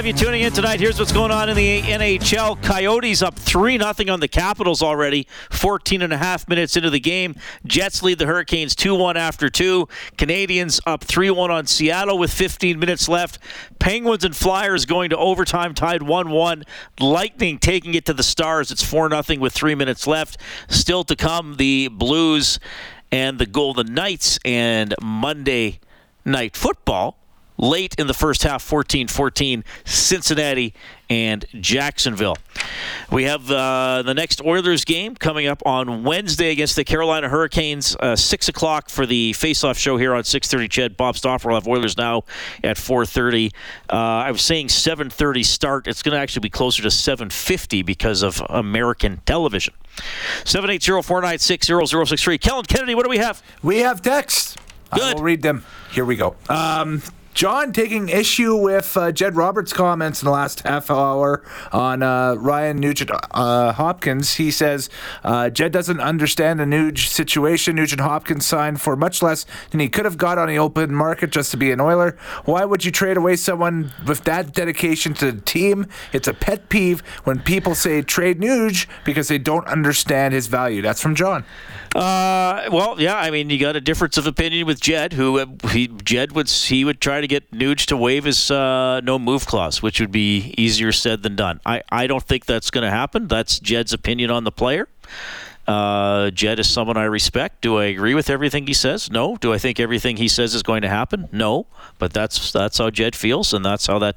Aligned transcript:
have 0.00 0.06
you 0.06 0.12
tuning 0.14 0.40
in 0.40 0.50
tonight. 0.50 0.80
Here's 0.80 0.98
what's 0.98 1.12
going 1.12 1.30
on 1.30 1.50
in 1.50 1.56
the 1.56 1.82
NHL. 1.82 2.62
Coyotes 2.62 3.20
up 3.20 3.38
3 3.38 3.76
0 3.76 3.92
on 4.10 4.20
the 4.20 4.28
Capitals 4.28 4.80
already, 4.82 5.26
14 5.50 6.00
and 6.00 6.10
a 6.10 6.16
half 6.16 6.48
minutes 6.48 6.74
into 6.74 6.88
the 6.88 6.98
game. 6.98 7.34
Jets 7.66 8.02
lead 8.02 8.18
the 8.18 8.24
Hurricanes 8.24 8.74
2 8.74 8.94
1 8.94 9.18
after 9.18 9.50
2. 9.50 9.86
Canadiens 10.16 10.80
up 10.86 11.04
3 11.04 11.28
1 11.28 11.50
on 11.50 11.66
Seattle 11.66 12.16
with 12.16 12.32
15 12.32 12.78
minutes 12.78 13.10
left. 13.10 13.38
Penguins 13.78 14.24
and 14.24 14.34
Flyers 14.34 14.86
going 14.86 15.10
to 15.10 15.18
overtime, 15.18 15.74
tied 15.74 16.02
1 16.02 16.30
1. 16.30 16.64
Lightning 16.98 17.58
taking 17.58 17.92
it 17.92 18.06
to 18.06 18.14
the 18.14 18.22
Stars. 18.22 18.70
It's 18.70 18.82
4 18.82 19.10
0 19.10 19.38
with 19.38 19.52
3 19.52 19.74
minutes 19.74 20.06
left. 20.06 20.38
Still 20.70 21.04
to 21.04 21.14
come, 21.14 21.56
the 21.56 21.88
Blues 21.88 22.58
and 23.12 23.38
the 23.38 23.44
Golden 23.44 23.92
Knights 23.92 24.38
and 24.46 24.94
Monday 25.02 25.78
night 26.24 26.56
football 26.56 27.19
late 27.60 27.94
in 27.98 28.06
the 28.06 28.14
first 28.14 28.42
half 28.42 28.62
14 28.62 29.06
14 29.08 29.62
Cincinnati 29.84 30.72
and 31.08 31.44
Jacksonville. 31.60 32.36
We 33.10 33.24
have 33.24 33.50
uh, 33.50 34.02
the 34.02 34.14
next 34.14 34.40
Oilers 34.44 34.84
game 34.84 35.16
coming 35.16 35.48
up 35.48 35.60
on 35.66 36.04
Wednesday 36.04 36.52
against 36.52 36.76
the 36.76 36.84
Carolina 36.84 37.28
Hurricanes, 37.28 37.96
uh, 37.96 38.14
six 38.16 38.48
o'clock 38.48 38.88
for 38.88 39.04
the 39.06 39.32
face-off 39.32 39.76
show 39.76 39.96
here 39.96 40.14
on 40.14 40.22
6:30. 40.22 40.68
Ched 40.68 40.96
Bob 40.96 41.16
Stauffer 41.16 41.48
will 41.48 41.56
have 41.56 41.66
Oilers 41.66 41.96
now 41.98 42.22
at 42.62 42.76
4:30. 42.76 43.52
Uh, 43.90 43.96
I 43.96 44.30
was 44.30 44.42
saying 44.42 44.68
7:30 44.68 45.44
start. 45.44 45.88
It's 45.88 46.02
going 46.02 46.14
to 46.14 46.20
actually 46.20 46.40
be 46.40 46.50
closer 46.50 46.82
to 46.82 46.90
7:50 46.90 47.84
because 47.84 48.22
of 48.22 48.40
American 48.48 49.20
television. 49.26 49.74
780-496-0063. 50.44 52.40
Kellen 52.40 52.64
Kennedy, 52.64 52.94
what 52.94 53.04
do 53.04 53.10
we 53.10 53.18
have? 53.18 53.42
We 53.62 53.80
have 53.80 54.00
texts. 54.00 54.56
Good. 54.94 55.02
I 55.02 55.14
will 55.14 55.22
read 55.22 55.42
them. 55.42 55.64
Here 55.92 56.04
we 56.04 56.16
go. 56.16 56.36
Um, 56.48 57.02
John 57.40 57.72
taking 57.72 58.10
issue 58.10 58.54
with 58.54 58.94
uh, 58.98 59.12
Jed 59.12 59.34
Roberts' 59.34 59.72
comments 59.72 60.20
in 60.20 60.26
the 60.26 60.30
last 60.30 60.60
half 60.60 60.90
hour 60.90 61.42
on 61.72 62.02
uh, 62.02 62.34
Ryan 62.34 62.76
Nugent 62.76 63.10
uh, 63.30 63.72
Hopkins. 63.72 64.34
He 64.34 64.50
says 64.50 64.90
uh, 65.24 65.48
Jed 65.48 65.72
doesn't 65.72 66.00
understand 66.00 66.60
the 66.60 66.64
Nuge 66.64 67.06
situation. 67.06 67.76
Nugent 67.76 68.02
Hopkins 68.02 68.44
signed 68.44 68.82
for 68.82 68.94
much 68.94 69.22
less 69.22 69.46
than 69.70 69.80
he 69.80 69.88
could 69.88 70.04
have 70.04 70.18
got 70.18 70.36
on 70.36 70.48
the 70.48 70.58
open 70.58 70.94
market 70.94 71.30
just 71.30 71.50
to 71.52 71.56
be 71.56 71.72
an 71.72 71.80
Oiler. 71.80 72.14
Why 72.44 72.66
would 72.66 72.84
you 72.84 72.90
trade 72.90 73.16
away 73.16 73.36
someone 73.36 73.90
with 74.06 74.24
that 74.24 74.52
dedication 74.52 75.14
to 75.14 75.32
the 75.32 75.40
team? 75.40 75.86
It's 76.12 76.28
a 76.28 76.34
pet 76.34 76.68
peeve 76.68 77.00
when 77.24 77.40
people 77.40 77.74
say 77.74 78.02
trade 78.02 78.38
Nuge 78.38 78.86
because 79.02 79.28
they 79.28 79.38
don't 79.38 79.66
understand 79.66 80.34
his 80.34 80.46
value. 80.46 80.82
That's 80.82 81.00
from 81.00 81.14
John. 81.14 81.46
Uh, 81.94 82.68
well, 82.70 83.00
yeah. 83.00 83.16
I 83.16 83.30
mean, 83.30 83.50
you 83.50 83.58
got 83.58 83.74
a 83.74 83.80
difference 83.80 84.16
of 84.16 84.26
opinion 84.26 84.66
with 84.66 84.80
Jed, 84.80 85.14
who 85.14 85.38
uh, 85.38 85.46
he 85.70 85.88
Jed 85.88 86.32
would 86.32 86.48
he 86.48 86.84
would 86.84 87.00
try 87.00 87.20
to 87.20 87.26
get 87.30 87.50
Nuge 87.50 87.86
to 87.86 87.96
waive 87.96 88.24
his 88.24 88.50
uh, 88.50 89.00
no 89.02 89.18
move 89.18 89.46
clause, 89.46 89.82
which 89.82 90.00
would 90.00 90.12
be 90.12 90.54
easier 90.58 90.92
said 90.92 91.22
than 91.22 91.36
done. 91.36 91.60
I 91.64 91.82
I 91.88 92.06
don't 92.06 92.24
think 92.24 92.44
that's 92.44 92.70
going 92.70 92.84
to 92.84 92.90
happen. 92.90 93.28
That's 93.28 93.58
Jed's 93.58 93.92
opinion 93.92 94.30
on 94.30 94.44
the 94.44 94.52
player. 94.52 94.88
Uh, 95.70 96.30
Jed 96.30 96.58
is 96.58 96.68
someone 96.68 96.96
I 96.96 97.04
respect. 97.04 97.60
Do 97.60 97.78
I 97.78 97.84
agree 97.84 98.14
with 98.14 98.28
everything 98.28 98.66
he 98.66 98.74
says? 98.74 99.08
No. 99.08 99.36
Do 99.36 99.52
I 99.52 99.58
think 99.58 99.78
everything 99.78 100.16
he 100.16 100.26
says 100.26 100.52
is 100.52 100.64
going 100.64 100.82
to 100.82 100.88
happen? 100.88 101.28
No. 101.30 101.66
But 101.98 102.12
that's 102.12 102.50
that's 102.50 102.78
how 102.78 102.90
Jed 102.90 103.14
feels, 103.14 103.52
and 103.54 103.64
that's 103.64 103.86
how 103.86 104.00
that 104.00 104.16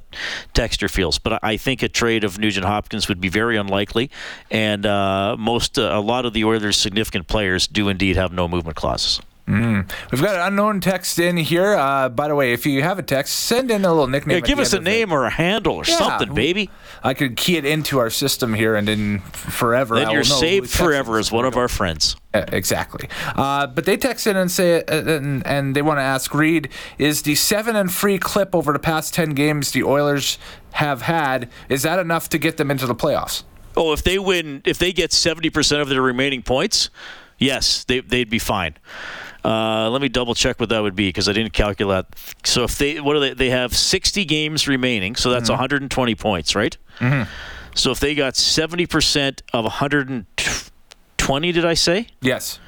texture 0.54 0.90
feels. 0.90 1.20
But 1.20 1.40
I 1.44 1.58
think 1.58 1.84
a 1.84 1.90
trade 1.90 2.24
of 2.24 2.40
Nugent 2.40 2.66
Hopkins 2.66 3.08
would 3.08 3.22
be 3.22 3.30
very 3.30 3.56
unlikely, 3.58 4.10
and 4.50 4.86
uh, 4.86 5.36
most 5.38 5.78
uh, 5.78 5.92
a 5.94 6.02
lot 6.02 6.26
of 6.26 6.34
the 6.34 6.44
Oilers' 6.44 6.78
significant 6.78 7.28
players 7.28 7.68
do 7.68 7.88
indeed 7.88 8.16
have 8.16 8.32
no 8.32 8.48
movement 8.48 8.76
clauses. 8.76 9.22
Mm. 9.48 9.92
We've 10.12 10.22
got 10.22 10.36
an 10.36 10.42
unknown 10.42 10.80
text 10.80 11.20
in 11.20 11.36
here. 11.36 11.74
Uh, 11.74 12.08
by 12.08 12.30
the 12.30 12.36
way, 12.36 12.54
if 12.54 12.66
you 12.66 12.82
have 12.82 12.98
a 12.98 13.04
text, 13.04 13.36
send 13.36 13.72
in 13.72 13.84
a 13.84 13.90
little 13.90 14.08
nickname. 14.08 14.38
Yeah, 14.38 14.42
give 14.42 14.60
us 14.60 14.72
a 14.72 14.80
name 14.80 15.12
it. 15.12 15.14
or 15.14 15.26
a 15.26 15.30
handle 15.30 15.76
or 15.76 15.84
yeah. 15.86 15.98
something, 15.98 16.34
baby. 16.34 16.70
I 17.04 17.14
could 17.14 17.36
key 17.36 17.58
it 17.58 17.66
into 17.66 18.00
our 18.00 18.10
system 18.10 18.54
here, 18.54 18.76
and 18.76 18.88
then 18.88 19.20
forever. 19.20 19.96
Then 19.96 20.12
you're 20.12 20.24
saved 20.24 20.70
forever 20.70 21.20
as 21.20 21.30
one 21.30 21.44
of 21.44 21.58
our 21.58 21.68
friends. 21.68 22.16
Uh, 22.34 22.46
exactly. 22.54 23.10
Uh, 23.36 23.68
but 23.68 23.86
they 23.86 23.98
text 23.98 24.28
in 24.28 24.38
and 24.38 24.50
say, 24.50 24.82
uh, 24.84 25.18
and, 25.18 25.46
and, 25.46 25.76
they 25.76 25.82
want 25.82 26.00
to 26.00 26.04
ask 26.04 26.34
Reid, 26.34 26.70
is 26.98 27.24
the 27.24 27.36
seven 27.36 27.76
and 27.76 27.92
free 27.92 28.18
clip 28.18 28.56
over 28.56 28.72
the 28.72 28.80
past 28.80 29.14
ten 29.14 29.32
games 29.32 29.72
the 29.72 29.84
Oilers 29.84 30.40
have 30.74 31.04
had 31.04 31.50
is 31.70 31.84
that 31.84 32.00
enough 32.00 32.30
to 32.30 32.38
get 32.38 32.58
them 32.58 32.72
into 32.72 32.88
the 32.88 32.96
playoffs? 32.96 33.44
Oh, 33.76 33.94
if 33.94 34.04
they 34.04 34.18
win, 34.18 34.62
if 34.66 34.80
they 34.80 34.94
get 34.94 35.12
seventy 35.12 35.50
percent 35.50 35.82
of 35.82 35.90
their 35.90 36.02
remaining 36.02 36.44
points, 36.44 36.90
yes, 37.38 37.84
they, 37.84 38.00
they'd 38.00 38.30
be 38.30 38.40
fine. 38.40 38.76
Uh, 39.44 39.90
let 39.90 40.02
me 40.02 40.08
double 40.08 40.34
check 40.34 40.60
what 40.60 40.70
that 40.70 40.80
would 40.80 40.96
be 40.96 41.10
because 41.10 41.28
I 41.28 41.34
didn't 41.34 41.54
calculate. 41.54 42.06
So 42.46 42.64
if 42.64 42.78
they 42.78 43.02
what 43.02 43.14
do 43.14 43.20
they 43.20 43.34
they 43.34 43.50
have 43.50 43.76
60 43.76 44.24
games 44.26 44.68
remaining, 44.68 45.16
so 45.16 45.30
that's 45.30 45.50
mm-hmm. 45.50 45.60
120 45.60 46.16
points, 46.16 46.56
right? 46.56 46.78
Mm-hmm. 47.00 47.30
So 47.76 47.92
if 47.92 48.00
they 48.00 48.16
got 48.16 48.36
70% 48.36 49.42
of 49.52 49.64
120, 49.66 51.52
did 51.52 51.66
I 51.66 51.74
say? 51.74 52.08
Yes. 52.22 52.60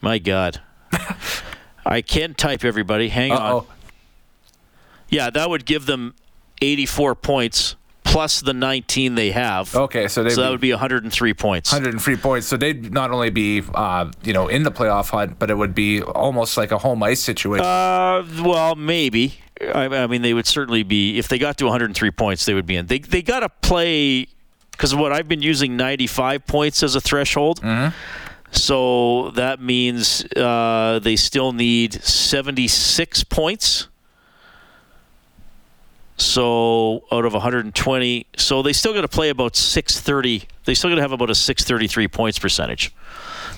My 0.00 0.18
God. 0.18 0.60
I 1.86 2.02
can't 2.02 2.36
type 2.36 2.64
everybody. 2.64 3.08
Hang 3.08 3.30
Uh-oh. 3.30 3.58
on. 3.58 3.66
Yeah, 5.08 5.30
that 5.30 5.48
would 5.48 5.64
give 5.64 5.86
them 5.86 6.14
84 6.60 7.14
points 7.14 7.76
plus 8.12 8.40
the 8.40 8.52
19 8.52 9.14
they 9.14 9.30
have. 9.30 9.74
Okay, 9.74 10.06
so, 10.08 10.28
so 10.28 10.42
that 10.42 10.50
would 10.50 10.60
be 10.60 10.70
103 10.70 11.34
points. 11.34 11.72
103 11.72 12.16
points. 12.16 12.46
So 12.46 12.56
they'd 12.56 12.92
not 12.92 13.10
only 13.10 13.30
be, 13.30 13.62
uh, 13.74 14.10
you 14.22 14.32
know, 14.32 14.48
in 14.48 14.62
the 14.62 14.70
playoff 14.70 15.10
hunt, 15.10 15.38
but 15.38 15.50
it 15.50 15.54
would 15.54 15.74
be 15.74 16.02
almost 16.02 16.56
like 16.56 16.72
a 16.72 16.78
home 16.78 17.02
ice 17.02 17.20
situation. 17.20 17.64
Uh, 17.64 18.26
well, 18.42 18.74
maybe. 18.74 19.40
I, 19.74 19.84
I 19.84 20.06
mean, 20.06 20.22
they 20.22 20.34
would 20.34 20.46
certainly 20.46 20.82
be. 20.82 21.18
If 21.18 21.28
they 21.28 21.38
got 21.38 21.56
to 21.58 21.64
103 21.64 22.10
points, 22.10 22.44
they 22.44 22.54
would 22.54 22.66
be 22.66 22.76
in. 22.76 22.86
They 22.86 22.98
they 22.98 23.22
got 23.22 23.40
to 23.40 23.48
play 23.48 24.26
because 24.72 24.94
what 24.94 25.12
I've 25.12 25.28
been 25.28 25.42
using 25.42 25.76
95 25.76 26.46
points 26.46 26.82
as 26.82 26.94
a 26.94 27.00
threshold. 27.00 27.60
Mm-hmm. 27.60 27.96
So 28.50 29.30
that 29.30 29.62
means 29.62 30.24
uh, 30.34 31.00
they 31.02 31.16
still 31.16 31.52
need 31.52 31.94
76 31.94 33.24
points 33.24 33.88
so 36.24 37.04
out 37.12 37.24
of 37.24 37.32
120, 37.32 38.26
so 38.36 38.62
they 38.62 38.72
still 38.72 38.94
got 38.94 39.02
to 39.02 39.08
play 39.08 39.28
about 39.28 39.56
630. 39.56 40.44
They 40.64 40.74
still 40.74 40.90
got 40.90 40.96
to 40.96 41.02
have 41.02 41.12
about 41.12 41.30
a 41.30 41.34
633 41.34 42.08
points 42.08 42.38
percentage. 42.38 42.94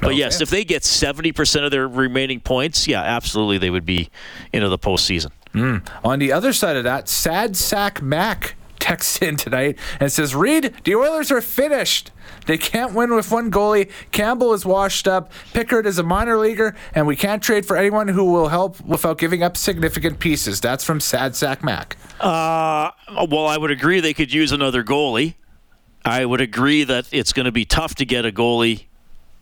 But 0.01 0.09
okay. 0.09 0.19
yes, 0.19 0.41
if 0.41 0.51
they 0.51 0.65
get 0.65 0.83
70% 0.83 1.65
of 1.65 1.71
their 1.71 1.87
remaining 1.87 2.41
points, 2.41 2.89
yeah, 2.89 3.03
absolutely, 3.03 3.59
they 3.59 3.71
would 3.71 3.87
be 3.87 4.11
into 4.53 4.69
the 4.69 4.79
postseason. 4.79 5.31
Mm. 5.53 5.87
On 6.03 6.19
the 6.19 6.33
other 6.33 6.53
side 6.53 6.77
of 6.77 6.85
that, 6.85 7.09
Sad 7.09 7.57
Sack 7.57 8.03
Mac 8.03 8.57
texts 8.84 9.19
in 9.22 9.37
tonight 9.37 9.78
and 9.99 10.12
says, 10.12 10.34
Reid, 10.34 10.75
the 10.84 10.95
Oilers 10.95 11.31
are 11.31 11.41
finished. 11.41 12.11
They 12.47 12.59
can't 12.59 12.93
win 12.93 13.15
with 13.15 13.31
one 13.31 13.50
goalie. 13.50 13.91
Campbell 14.12 14.53
is 14.53 14.67
washed 14.67 15.09
up. 15.09 15.33
Pickard 15.55 15.87
is 15.87 15.99
a 15.99 16.03
minor 16.03 16.37
leaguer, 16.37 16.75
and 16.94 17.06
we 17.06 17.17
can't 17.17 17.43
trade 17.43 17.65
for 17.65 17.77
anyone 17.77 18.09
who 18.09 18.25
will 18.25 18.49
help 18.49 18.81
without 18.83 19.17
giving 19.19 19.43
up 19.43 19.56
significant 19.56 20.19
pieces. 20.19 20.61
That's 20.61 20.84
from 20.84 21.00
Sad 21.00 21.34
Sack 21.34 21.65
Mac. 21.65 21.97
Uh, 22.21 22.91
well, 23.31 23.47
I 23.47 23.56
would 23.56 23.71
agree 23.71 24.00
they 24.00 24.15
could 24.15 24.33
use 24.33 24.53
another 24.53 24.84
goalie. 24.84 25.34
I 26.05 26.27
would 26.27 26.43
agree 26.43 26.84
that 26.84 27.09
it's 27.12 27.33
going 27.33 27.47
to 27.47 27.53
be 27.53 27.65
tough 27.65 27.94
to 27.97 28.05
get 28.05 28.27
a 28.27 28.31
goalie 28.31 28.84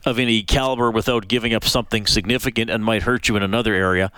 of 0.06 0.18
any 0.18 0.42
caliber 0.42 0.90
without 0.90 1.26
giving 1.26 1.54
up 1.54 1.64
something 1.64 2.06
significant 2.06 2.70
and 2.70 2.84
might 2.84 3.02
hurt 3.02 3.28
you 3.28 3.36
in 3.36 3.42
another 3.42 3.74
area. 3.74 4.12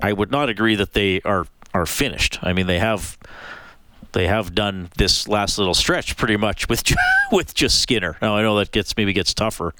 I 0.00 0.12
would 0.12 0.30
not 0.30 0.48
agree 0.48 0.76
that 0.76 0.94
they 0.94 1.20
are 1.22 1.46
are 1.74 1.86
finished. 1.86 2.38
I 2.42 2.52
mean, 2.52 2.66
they 2.66 2.78
have 2.78 3.16
they 4.12 4.26
have 4.26 4.54
done 4.54 4.90
this 4.96 5.28
last 5.28 5.58
little 5.58 5.74
stretch 5.74 6.16
pretty 6.16 6.36
much 6.36 6.68
with 6.68 6.84
with 7.32 7.54
just 7.54 7.80
Skinner. 7.80 8.16
Now 8.22 8.36
I 8.36 8.42
know 8.42 8.56
that 8.58 8.70
gets 8.70 8.96
maybe 8.96 9.12
gets 9.12 9.34
tougher 9.34 9.74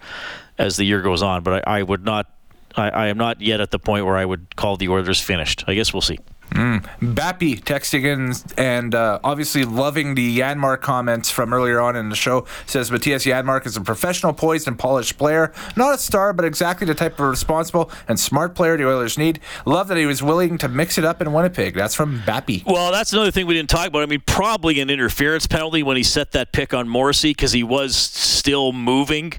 as 0.59 0.77
the 0.77 0.85
year 0.85 1.03
goes 1.03 1.23
on, 1.23 1.43
but 1.43 1.67
I, 1.67 1.79
I 1.79 1.83
would 1.83 2.05
not. 2.05 2.31
I, 2.75 2.89
I 2.89 3.07
am 3.09 3.19
not 3.19 3.43
yet 3.43 3.61
at 3.61 3.71
the 3.71 3.79
point 3.79 4.07
where 4.07 4.17
I 4.17 4.25
would 4.25 4.57
call 4.57 4.79
the 4.79 4.89
Oilers 4.89 5.21
finished. 5.21 5.65
I 5.67 5.75
guess 5.75 5.93
we'll 5.93 6.01
see. 6.01 6.19
Mm. 6.53 7.15
Bappy 7.15 7.61
texting 7.63 8.05
in 8.05 8.35
and 8.57 8.95
uh, 8.95 9.19
obviously 9.25 9.65
loving 9.65 10.15
the 10.15 10.39
Janmark 10.39 10.81
comments 10.81 11.31
from 11.31 11.53
earlier 11.53 11.81
on 11.81 11.97
in 11.97 12.09
the 12.09 12.17
show. 12.17 12.47
Says 12.67 12.91
Mattias 12.91 13.31
Janmark 13.31 13.67
is 13.67 13.77
a 13.77 13.81
professional, 13.81 14.33
poised, 14.33 14.69
and 14.69 14.79
polished 14.79 15.19
player. 15.19 15.53
Not 15.77 15.95
a 15.95 15.99
star, 15.99 16.33
but 16.33 16.45
exactly 16.45 16.87
the 16.87 16.95
type 16.95 17.15
of 17.15 17.27
responsible 17.27 17.91
and 18.09 18.19
smart 18.19 18.55
player 18.55 18.77
the 18.77 18.87
Oilers 18.87 19.17
need. 19.17 19.41
Love 19.65 19.89
that 19.89 19.97
he 19.97 20.07
was 20.07 20.23
willing 20.23 20.59
to 20.59 20.69
mix 20.69 20.99
it 20.99 21.05
up 21.05 21.21
in 21.23 21.33
Winnipeg. 21.33 21.75
That's 21.75 21.95
from 21.95 22.21
Bappy. 22.21 22.65
Well, 22.67 22.93
that's 22.93 23.13
another 23.13 23.31
thing 23.31 23.47
we 23.47 23.55
didn't 23.55 23.71
talk 23.71 23.89
about. 23.89 24.03
I 24.03 24.07
mean, 24.07 24.23
probably 24.27 24.81
an 24.81 24.91
interference 24.91 25.47
penalty 25.47 25.83
when 25.83 25.97
he 25.97 26.03
set 26.03 26.33
that 26.33 26.53
pick 26.53 26.75
on 26.75 26.89
Morrissey 26.89 27.31
because 27.31 27.53
he 27.53 27.63
was 27.63 27.97
still 27.97 28.73
moving 28.73 29.33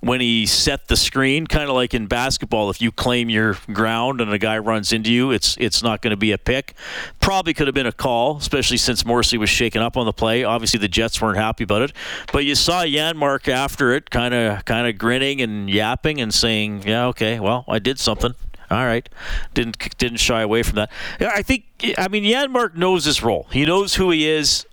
when 0.00 0.20
he 0.20 0.46
set 0.46 0.88
the 0.88 0.96
screen, 0.96 1.46
kind 1.46 1.68
of 1.68 1.74
like 1.74 1.92
in 1.92 2.06
basketball, 2.06 2.70
if 2.70 2.80
you 2.80 2.92
claim 2.92 3.28
your 3.28 3.58
ground 3.72 4.20
and 4.20 4.32
a 4.32 4.38
guy 4.38 4.58
runs 4.58 4.92
into 4.92 5.12
you, 5.12 5.32
it's 5.32 5.56
it's 5.58 5.82
not 5.82 6.02
going 6.02 6.12
to 6.12 6.16
be 6.16 6.30
a 6.32 6.38
pick. 6.38 6.74
Probably 7.20 7.52
could 7.52 7.66
have 7.66 7.74
been 7.74 7.86
a 7.86 7.92
call, 7.92 8.36
especially 8.36 8.76
since 8.76 9.04
Morrissey 9.04 9.38
was 9.38 9.50
shaken 9.50 9.82
up 9.82 9.96
on 9.96 10.06
the 10.06 10.12
play. 10.12 10.44
Obviously, 10.44 10.78
the 10.78 10.88
Jets 10.88 11.20
weren't 11.20 11.38
happy 11.38 11.64
about 11.64 11.82
it, 11.82 11.92
but 12.32 12.44
you 12.44 12.54
saw 12.54 12.84
Janmark 12.84 13.48
after 13.48 13.92
it, 13.92 14.10
kind 14.10 14.34
of 14.34 14.64
kind 14.64 14.86
of 14.86 14.98
grinning 14.98 15.40
and 15.40 15.68
yapping 15.68 16.20
and 16.20 16.32
saying, 16.32 16.84
"Yeah, 16.86 17.06
okay, 17.06 17.40
well, 17.40 17.64
I 17.68 17.80
did 17.80 17.98
something." 17.98 18.34
All 18.70 18.84
right, 18.84 19.08
didn't 19.54 19.98
didn't 19.98 20.18
shy 20.18 20.42
away 20.42 20.62
from 20.62 20.76
that. 20.76 20.92
I 21.20 21.42
think 21.42 21.64
I 21.96 22.08
mean 22.08 22.24
Janmark 22.24 22.76
knows 22.76 23.04
his 23.04 23.22
role. 23.22 23.46
He 23.50 23.64
knows 23.64 23.94
who 23.94 24.10
he 24.10 24.28
is. 24.28 24.66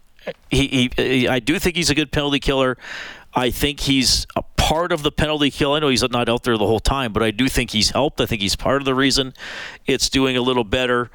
He, 0.52 0.92
he 0.96 1.28
I 1.28 1.40
do 1.40 1.58
think 1.60 1.76
he's 1.76 1.90
a 1.90 1.96
good 1.96 2.12
penalty 2.12 2.40
killer. 2.40 2.78
I 3.34 3.52
think 3.52 3.82
he's 3.82 4.26
a 4.36 4.44
part 4.66 4.92
of 4.92 5.04
the 5.04 5.12
penalty 5.12 5.52
kill. 5.52 5.74
I 5.74 5.80
know 5.80 5.90
he's 5.90 6.02
not 6.02 6.28
out 6.28 6.42
there 6.42 6.58
the 6.58 6.66
whole 6.66 6.80
time, 6.80 7.14
but 7.14 7.22
I 7.22 7.30
do 7.30 7.48
think 7.48 7.70
he's 7.70 7.92
helped. 7.92 8.20
I 8.20 8.26
think 8.26 8.42
he's 8.42 8.56
part 8.56 8.82
of 8.82 8.86
the 8.86 8.96
reason 8.96 9.36
it's 9.86 10.10
doing 10.10 10.36
a 10.36 10.42
little 10.42 10.64
better 10.64 11.12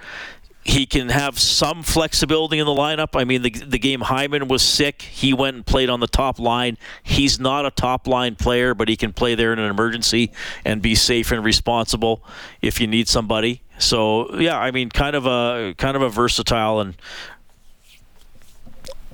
he 0.62 0.84
can 0.84 1.08
have 1.08 1.38
some 1.38 1.82
flexibility 1.82 2.58
in 2.58 2.66
the 2.66 2.72
lineup. 2.72 3.18
I 3.18 3.24
mean, 3.24 3.42
the, 3.42 3.50
the 3.50 3.78
game 3.78 4.02
Hyman 4.02 4.46
was 4.46 4.62
sick. 4.62 5.02
He 5.02 5.32
went 5.32 5.56
and 5.56 5.64
played 5.66 5.88
on 5.88 6.00
the 6.00 6.06
top 6.06 6.38
line. 6.38 6.76
He's 7.02 7.40
not 7.40 7.64
a 7.64 7.70
top 7.70 8.06
line 8.06 8.36
player, 8.36 8.74
but 8.74 8.86
he 8.88 8.94
can 8.94 9.14
play 9.14 9.34
there 9.34 9.54
in 9.54 9.58
an 9.58 9.70
emergency 9.70 10.32
and 10.64 10.82
be 10.82 10.94
safe 10.94 11.32
and 11.32 11.42
responsible 11.42 12.22
if 12.60 12.78
you 12.78 12.86
need 12.86 13.08
somebody. 13.08 13.62
So 13.78 14.36
yeah, 14.38 14.58
I 14.58 14.70
mean, 14.70 14.90
kind 14.90 15.16
of 15.16 15.26
a 15.26 15.74
kind 15.78 15.96
of 15.96 16.02
a 16.02 16.10
versatile 16.10 16.80
and 16.80 16.94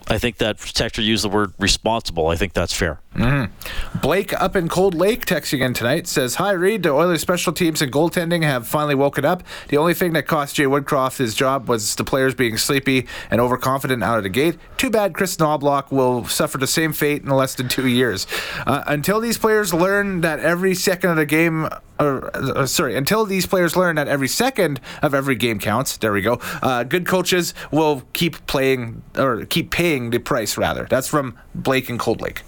I 0.09 0.19
think 0.19 0.39
that 0.39 0.59
texture 0.59 1.03
used 1.03 1.25
the 1.25 1.29
word 1.29 1.53
responsible. 1.59 2.29
I 2.29 2.37
think 2.37 2.53
that's 2.53 2.73
fair. 2.73 3.01
Mm-hmm. 3.17 3.99
Blake 4.01 4.39
up 4.41 4.55
in 4.57 4.69
Cold 4.69 4.95
Lake 4.95 5.25
texting 5.25 5.65
in 5.65 5.73
tonight 5.73 6.07
says, 6.07 6.35
Hi, 6.35 6.53
Reid. 6.53 6.83
The 6.83 6.91
Oilers 6.91 7.23
special 7.23 7.53
teams 7.53 7.81
and 7.81 7.91
goaltending 7.91 8.43
have 8.43 8.69
finally 8.69 8.95
woken 8.95 9.25
up. 9.25 9.43
The 9.69 9.79
only 9.79 9.95
thing 9.95 10.13
that 10.13 10.27
cost 10.27 10.57
Jay 10.57 10.65
Woodcroft 10.65 11.17
his 11.17 11.35
job 11.35 11.67
was 11.69 11.95
the 11.95 12.05
players 12.05 12.35
being 12.35 12.59
sleepy 12.59 13.07
and 13.31 13.41
overconfident 13.41 14.03
out 14.03 14.19
of 14.19 14.23
the 14.23 14.29
gate. 14.29 14.59
Too 14.77 14.91
bad 14.91 15.15
Chris 15.15 15.37
Knoblauch 15.37 15.91
will 15.91 16.27
suffer 16.27 16.59
the 16.59 16.67
same 16.67 16.93
fate 16.93 17.23
in 17.23 17.31
less 17.31 17.55
than 17.55 17.69
two 17.69 17.89
years. 17.89 18.27
Uh, 18.67 18.85
until 18.87 19.19
these 19.19 19.39
players 19.39 19.73
learn 19.73 20.21
that 20.21 20.41
every 20.41 20.75
second 20.75 21.11
of 21.11 21.17
the 21.17 21.27
game 21.27 21.69
uh, 21.99 22.67
sorry, 22.67 22.95
until 22.95 23.25
these 23.25 23.47
players 23.47 23.75
learn 23.75 23.97
that 23.97 24.07
every 24.07 24.29
second 24.29 24.79
of 25.01 25.15
every 25.15 25.35
game 25.35 25.59
counts. 25.59 25.97
There 25.97 26.13
we 26.13 26.21
go. 26.21 26.39
Uh, 26.63 26.85
good 26.85 27.07
coaches 27.07 27.55
will 27.71 28.03
keep 28.13 28.47
playing 28.47 29.03
or 29.17 29.47
keep 29.47 29.71
paying 29.71 30.11
the 30.11 30.19
price. 30.19 30.59
Rather, 30.59 30.87
that's 30.91 31.09
from 31.09 31.39
Blake 31.55 31.89
and 31.89 31.99
Cold 31.99 32.21
Lake. 32.21 32.43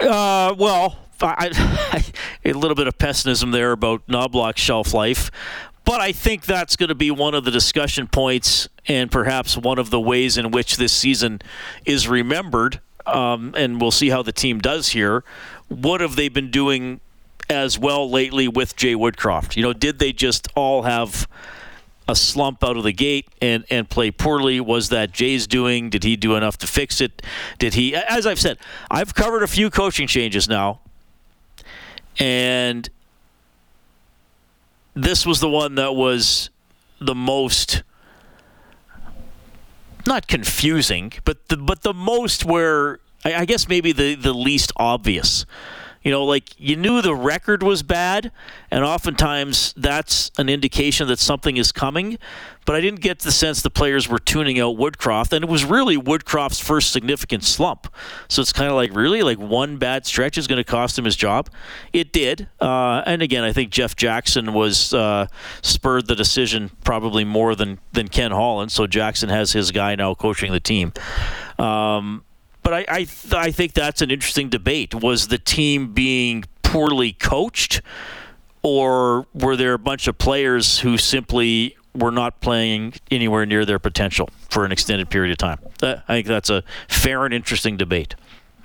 Uh, 0.00 0.54
well, 0.58 0.98
I, 1.20 1.50
I, 1.92 2.04
a 2.44 2.52
little 2.52 2.74
bit 2.74 2.86
of 2.86 2.98
pessimism 2.98 3.50
there 3.50 3.72
about 3.72 4.06
Knoblauch's 4.06 4.60
shelf 4.60 4.94
life. 4.94 5.30
But 5.84 6.00
I 6.00 6.12
think 6.12 6.44
that's 6.44 6.76
going 6.76 6.90
to 6.90 6.94
be 6.94 7.10
one 7.10 7.34
of 7.34 7.44
the 7.44 7.50
discussion 7.50 8.08
points 8.08 8.68
and 8.86 9.10
perhaps 9.10 9.56
one 9.56 9.78
of 9.78 9.88
the 9.90 10.00
ways 10.00 10.36
in 10.36 10.50
which 10.50 10.76
this 10.76 10.92
season 10.92 11.40
is 11.86 12.06
remembered. 12.06 12.80
Um, 13.06 13.54
and 13.56 13.80
we'll 13.80 13.90
see 13.90 14.10
how 14.10 14.22
the 14.22 14.32
team 14.32 14.58
does 14.58 14.88
here. 14.88 15.24
What 15.68 16.02
have 16.02 16.14
they 16.14 16.28
been 16.28 16.50
doing 16.50 17.00
as 17.48 17.78
well 17.78 18.10
lately 18.10 18.48
with 18.48 18.76
Jay 18.76 18.94
Woodcroft? 18.94 19.56
You 19.56 19.62
know, 19.62 19.72
did 19.72 19.98
they 19.98 20.12
just 20.12 20.48
all 20.54 20.82
have 20.82 21.26
a 22.08 22.16
slump 22.16 22.64
out 22.64 22.76
of 22.76 22.82
the 22.82 22.92
gate 22.92 23.28
and, 23.40 23.64
and 23.70 23.88
play 23.88 24.10
poorly? 24.10 24.60
Was 24.60 24.88
that 24.88 25.12
Jay's 25.12 25.46
doing? 25.46 25.90
Did 25.90 26.02
he 26.04 26.16
do 26.16 26.34
enough 26.34 26.56
to 26.58 26.66
fix 26.66 27.00
it? 27.00 27.22
Did 27.58 27.74
he, 27.74 27.94
as 27.94 28.26
I've 28.26 28.40
said, 28.40 28.58
I've 28.90 29.14
covered 29.14 29.42
a 29.42 29.46
few 29.46 29.70
coaching 29.70 30.08
changes 30.08 30.48
now, 30.48 30.80
and 32.18 32.88
this 34.94 35.26
was 35.26 35.40
the 35.40 35.48
one 35.48 35.76
that 35.76 35.94
was 35.94 36.50
the 37.00 37.14
most 37.14 37.82
not 40.06 40.26
confusing, 40.26 41.12
but 41.24 41.48
the 41.48 41.56
but 41.56 41.82
the 41.82 41.92
most 41.92 42.44
where 42.44 42.98
I, 43.24 43.34
I 43.34 43.44
guess 43.44 43.68
maybe 43.68 43.92
the 43.92 44.14
the 44.14 44.32
least 44.32 44.72
obvious 44.76 45.44
you 46.02 46.10
know, 46.10 46.24
like 46.24 46.58
you 46.58 46.76
knew 46.76 47.02
the 47.02 47.14
record 47.14 47.62
was 47.62 47.82
bad, 47.82 48.30
and 48.70 48.84
oftentimes 48.84 49.74
that's 49.76 50.30
an 50.38 50.48
indication 50.48 51.08
that 51.08 51.18
something 51.18 51.56
is 51.56 51.72
coming. 51.72 52.18
But 52.64 52.76
I 52.76 52.82
didn't 52.82 53.00
get 53.00 53.20
the 53.20 53.32
sense 53.32 53.62
the 53.62 53.70
players 53.70 54.08
were 54.08 54.18
tuning 54.18 54.60
out 54.60 54.76
Woodcroft, 54.76 55.32
and 55.32 55.42
it 55.42 55.48
was 55.48 55.64
really 55.64 55.96
Woodcroft's 55.96 56.60
first 56.60 56.92
significant 56.92 57.42
slump. 57.42 57.90
So 58.28 58.42
it's 58.42 58.52
kind 58.52 58.68
of 58.68 58.76
like, 58.76 58.94
really, 58.94 59.22
like 59.22 59.38
one 59.38 59.78
bad 59.78 60.04
stretch 60.04 60.36
is 60.36 60.46
going 60.46 60.58
to 60.58 60.64
cost 60.64 60.98
him 60.98 61.06
his 61.06 61.16
job. 61.16 61.48
It 61.94 62.12
did, 62.12 62.48
uh, 62.60 63.02
and 63.06 63.22
again, 63.22 63.42
I 63.42 63.54
think 63.54 63.70
Jeff 63.70 63.96
Jackson 63.96 64.52
was 64.52 64.92
uh, 64.92 65.28
spurred 65.62 66.08
the 66.08 66.14
decision 66.14 66.70
probably 66.84 67.24
more 67.24 67.54
than 67.54 67.78
than 67.92 68.08
Ken 68.08 68.32
Holland. 68.32 68.70
So 68.70 68.86
Jackson 68.86 69.30
has 69.30 69.52
his 69.52 69.72
guy 69.72 69.94
now 69.94 70.14
coaching 70.14 70.52
the 70.52 70.60
team. 70.60 70.92
Um, 71.58 72.22
but 72.68 72.86
I 72.88 72.96
I, 72.96 73.04
th- 73.04 73.32
I 73.32 73.50
think 73.50 73.72
that's 73.72 74.02
an 74.02 74.10
interesting 74.10 74.50
debate. 74.50 74.94
Was 74.94 75.28
the 75.28 75.38
team 75.38 75.92
being 75.94 76.44
poorly 76.62 77.12
coached, 77.12 77.80
or 78.62 79.26
were 79.32 79.56
there 79.56 79.72
a 79.72 79.78
bunch 79.78 80.06
of 80.06 80.18
players 80.18 80.80
who 80.80 80.98
simply 80.98 81.76
were 81.94 82.10
not 82.10 82.40
playing 82.40 82.92
anywhere 83.10 83.46
near 83.46 83.64
their 83.64 83.78
potential 83.78 84.28
for 84.50 84.66
an 84.66 84.72
extended 84.72 85.08
period 85.08 85.32
of 85.32 85.38
time? 85.38 85.58
Uh, 85.82 85.96
I 86.08 86.16
think 86.16 86.26
that's 86.26 86.50
a 86.50 86.62
fair 86.88 87.24
and 87.24 87.32
interesting 87.32 87.78
debate. 87.78 88.14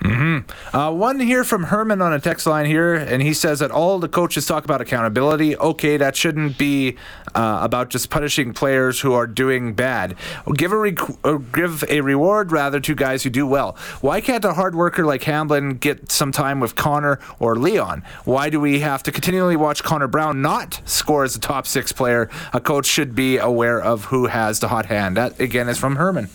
Mm-hmm. 0.04 0.76
Uh, 0.76 0.92
one 0.92 1.20
here 1.22 1.46
from 1.46 1.64
Herman 1.64 2.02
on 2.02 2.12
a 2.12 2.20
text 2.20 2.46
line 2.46 2.66
here, 2.66 2.94
and 2.94 3.22
he 3.22 3.34
says 3.34 3.60
that 3.60 3.72
all 3.72 4.00
the 4.00 4.10
coaches 4.10 4.46
talk 4.46 4.66
about 4.66 4.82
accountability. 4.82 5.56
Okay, 5.58 5.96
that 5.96 6.18
shouldn't 6.18 6.58
be 6.58 6.98
uh, 7.34 7.60
about 7.62 7.90
just 7.90 8.10
punishing 8.10 8.54
players 8.54 9.00
who 9.00 9.14
are 9.14 9.26
doing 9.26 9.74
bad. 9.74 10.16
Give 10.54 10.74
a 10.74 10.78
re- 10.78 10.98
uh, 11.24 11.38
give 11.38 11.86
a 11.88 12.02
reward 12.02 12.52
rather 12.52 12.82
to 12.82 12.96
guys 12.96 13.24
who 13.24 13.30
do 13.30 13.48
well. 13.48 13.78
Why 14.02 14.20
can't 14.20 14.44
a 14.44 14.54
hard 14.54 14.76
worker 14.76 15.06
like 15.06 15.24
Hamblin 15.24 15.76
get 15.78 16.12
some 16.12 16.34
time 16.34 16.60
with 16.60 16.76
Connor 16.76 17.20
or 17.40 17.56
Leon? 17.56 18.04
Why 18.26 18.50
do 18.50 18.60
we 18.60 18.82
have 18.82 19.04
to 19.04 19.12
continually 19.12 19.56
watch 19.56 19.84
Connor 19.84 20.08
Brown 20.08 20.42
not 20.42 20.82
score 20.84 21.24
as 21.24 21.36
a 21.36 21.40
top 21.40 21.66
six 21.66 21.94
player? 21.94 22.30
A 22.52 22.60
coach 22.60 22.86
should 22.86 23.16
be 23.16 23.38
aware 23.38 23.82
of 23.82 24.06
who 24.06 24.26
has 24.26 24.60
the 24.60 24.68
hot 24.68 24.88
hand. 24.88 25.16
That 25.16 25.40
again 25.40 25.70
is 25.70 25.78
from 25.78 25.96
Herman. 25.96 26.30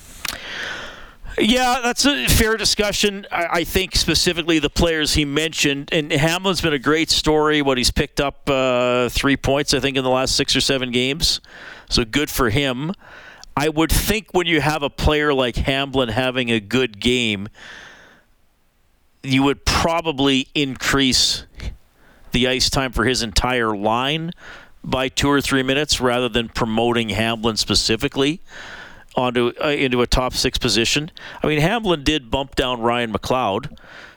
Yeah, 1.41 1.81
that's 1.83 2.05
a 2.05 2.27
fair 2.27 2.57
discussion. 2.57 3.27
I, 3.31 3.47
I, 3.47 3.65
think 3.65 3.95
specifically 3.95 4.59
the 4.59 4.71
players 4.71 5.15
he 5.15 5.25
mentioned, 5.25 5.91
and 5.93 6.11
Hamblin's 6.11 6.61
been 6.61 6.73
a 6.73 6.79
great 6.79 7.11
story. 7.11 7.63
What 7.63 7.79
he's 7.79 7.91
picked 7.93 8.21
up 8.21 8.49
uh, 8.51 9.09
three 9.09 9.37
points, 9.37 9.73
I 9.73 9.81
think, 9.81 9.97
in 9.97 10.05
the 10.05 10.11
last 10.11 10.35
six 10.35 10.57
or 10.57 10.61
seven 10.61 10.91
games. 10.91 11.41
So 11.91 12.05
good 12.05 12.29
for 12.29 12.51
him. 12.51 12.93
I 13.57 13.69
would 13.69 13.93
think 13.93 14.29
when 14.33 14.47
you 14.47 14.61
have 14.61 14.83
a 14.83 14.91
player 14.91 15.33
like 15.33 15.57
Hamblin 15.57 16.09
having 16.09 16.51
a 16.51 16.61
good 16.61 17.01
game, 17.01 17.49
you 19.23 19.43
would 19.43 19.65
probably 19.65 20.49
increase 20.55 21.45
the 22.33 22.49
ice 22.49 22.71
time 22.71 22.93
for 22.93 23.05
his 23.05 23.23
entire 23.23 23.77
line 23.77 24.33
by 24.83 25.09
two 25.09 25.29
or 25.29 25.41
three 25.41 25.63
minutes 25.63 26.01
rather 26.01 26.29
than 26.29 26.49
promoting 26.49 27.11
Hamblin 27.11 27.57
specifically 27.57 28.41
onto 29.15 29.53
uh, 29.63 29.69
into 29.69 30.03
a 30.03 30.07
top 30.07 30.35
six 30.35 30.59
position. 30.59 31.11
I 31.43 31.47
mean, 31.47 31.61
Hamblin 31.61 32.05
did 32.05 32.31
bump 32.31 32.55
down 32.55 32.81
Ryan 32.81 33.13
McLeod 33.13 33.77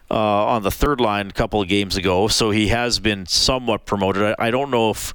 uh, 0.10 0.16
on 0.16 0.64
the 0.64 0.72
third 0.72 1.00
line 1.00 1.28
a 1.28 1.34
couple 1.34 1.62
of 1.62 1.68
games 1.68 1.98
ago, 1.98 2.28
so 2.28 2.52
he 2.52 2.68
has 2.68 3.00
been 3.00 3.26
somewhat 3.26 3.86
promoted. 3.86 4.24
I, 4.24 4.48
I 4.48 4.52
don't 4.52 4.72
know 4.72 4.92
if 4.92 5.14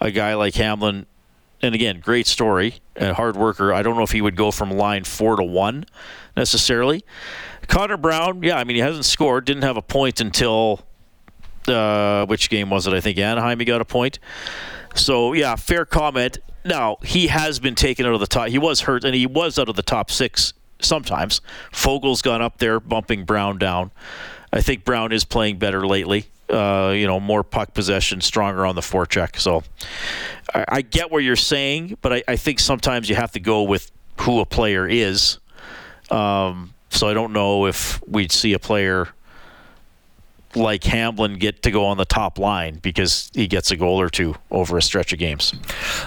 a 0.00 0.10
guy 0.10 0.34
like 0.34 0.54
Hamblin, 0.54 1.06
and 1.62 1.74
again, 1.74 2.00
great 2.00 2.26
story, 2.26 2.76
a 2.96 3.14
hard 3.14 3.36
worker. 3.36 3.72
I 3.72 3.82
don't 3.82 3.96
know 3.96 4.02
if 4.02 4.12
he 4.12 4.20
would 4.20 4.36
go 4.36 4.50
from 4.50 4.70
line 4.70 5.04
four 5.04 5.36
to 5.36 5.44
one 5.44 5.84
necessarily. 6.36 7.04
Connor 7.66 7.96
Brown, 7.96 8.42
yeah, 8.42 8.58
I 8.58 8.64
mean, 8.64 8.76
he 8.76 8.82
hasn't 8.82 9.06
scored, 9.06 9.44
didn't 9.44 9.64
have 9.64 9.76
a 9.76 9.82
point 9.82 10.20
until 10.20 10.84
uh, 11.66 12.26
which 12.26 12.48
game 12.48 12.70
was 12.70 12.86
it? 12.86 12.92
I 12.92 13.00
think 13.00 13.18
Anaheim 13.18 13.58
he 13.58 13.64
got 13.64 13.80
a 13.80 13.84
point. 13.84 14.18
So 14.98 15.32
yeah, 15.32 15.56
fair 15.56 15.84
comment. 15.84 16.38
Now 16.64 16.96
he 17.02 17.28
has 17.28 17.58
been 17.58 17.74
taken 17.74 18.06
out 18.06 18.14
of 18.14 18.20
the 18.20 18.26
top. 18.26 18.48
He 18.48 18.58
was 18.58 18.82
hurt, 18.82 19.04
and 19.04 19.14
he 19.14 19.26
was 19.26 19.58
out 19.58 19.68
of 19.68 19.76
the 19.76 19.82
top 19.82 20.10
six 20.10 20.52
sometimes. 20.80 21.40
Foegele's 21.72 22.22
gone 22.22 22.42
up 22.42 22.58
there, 22.58 22.80
bumping 22.80 23.24
Brown 23.24 23.58
down. 23.58 23.90
I 24.52 24.62
think 24.62 24.84
Brown 24.84 25.12
is 25.12 25.24
playing 25.24 25.58
better 25.58 25.86
lately. 25.86 26.26
Uh, 26.48 26.92
you 26.94 27.06
know, 27.06 27.18
more 27.18 27.42
puck 27.42 27.74
possession, 27.74 28.20
stronger 28.20 28.64
on 28.64 28.76
the 28.76 28.80
forecheck. 28.80 29.38
So 29.40 29.64
I, 30.54 30.64
I 30.68 30.82
get 30.82 31.10
what 31.10 31.24
you're 31.24 31.34
saying, 31.34 31.98
but 32.02 32.12
I, 32.12 32.22
I, 32.28 32.36
think 32.36 32.60
sometimes 32.60 33.08
you 33.08 33.16
have 33.16 33.32
to 33.32 33.40
go 33.40 33.64
with 33.64 33.90
who 34.20 34.38
a 34.38 34.46
player 34.46 34.86
is. 34.86 35.38
Um, 36.08 36.72
so 36.88 37.08
I 37.08 37.14
don't 37.14 37.32
know 37.32 37.66
if 37.66 38.00
we'd 38.06 38.30
see 38.30 38.52
a 38.52 38.60
player 38.60 39.08
like 40.54 40.84
Hamblin 40.84 41.38
get 41.38 41.62
to 41.62 41.70
go 41.70 41.84
on 41.86 41.96
the 41.96 42.04
top 42.04 42.38
line 42.38 42.76
because 42.76 43.30
he 43.34 43.46
gets 43.46 43.70
a 43.70 43.76
goal 43.76 44.00
or 44.00 44.08
two 44.08 44.34
over 44.50 44.76
a 44.76 44.82
stretch 44.82 45.12
of 45.12 45.18
games. 45.18 45.52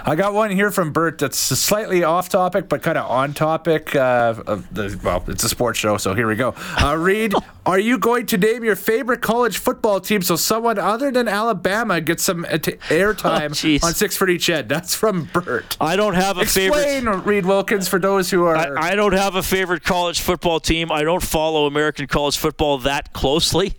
I 0.06 0.16
got 0.16 0.34
one 0.34 0.52
here 0.52 0.72
from 0.72 0.92
Bert 0.92 1.20
that's 1.20 1.38
slightly 1.38 2.04
off 2.04 2.30
topic 2.30 2.70
but 2.70 2.82
kind 2.82 2.98
of 2.98 3.10
on 3.10 3.34
topic. 3.34 3.96
Uh, 3.96 4.34
the, 4.72 5.00
well, 5.04 5.24
it's 5.28 5.44
a 5.44 5.50
sports 5.50 5.80
show, 5.80 5.98
so 5.98 6.14
here 6.14 6.28
we 6.28 6.36
go. 6.36 6.54
Uh, 6.82 6.96
Reid, 7.00 7.34
are 7.66 7.80
you 7.80 7.98
going 7.98 8.26
to 8.28 8.38
name 8.38 8.64
your 8.64 8.76
favorite 8.76 9.22
college 9.22 9.58
football 9.58 10.00
team 10.00 10.22
so 10.22 10.36
someone 10.36 10.80
other 10.80 11.12
than 11.12 11.28
Alabama 11.28 12.02
gets 12.02 12.24
some 12.24 12.44
airtime 12.46 13.82
oh, 13.84 13.88
on 13.88 13.94
Six 13.94 14.16
for 14.16 14.30
Each 14.30 14.50
Ed? 14.50 14.70
That's 14.70 14.96
from 14.96 15.26
Bert. 15.26 15.78
I 15.80 15.96
don't 15.96 16.16
have 16.16 16.38
a 16.38 16.42
Explain, 16.42 16.72
favorite. 16.72 17.26
Reid 17.26 17.46
Wilkins, 17.46 17.88
for 17.88 18.00
those 18.00 18.30
who 18.30 18.46
are. 18.46 18.56
I, 18.56 18.92
I 18.92 18.96
don't 18.96 19.14
have 19.14 19.36
a 19.36 19.44
favorite 19.44 19.84
college 19.84 20.22
football 20.22 20.60
team. 20.60 20.92
I 20.92 21.04
don't 21.04 21.24
follow 21.24 21.66
American 21.66 22.08
college 22.08 22.38
football 22.38 22.78
that 22.80 23.14
closely. 23.14 23.76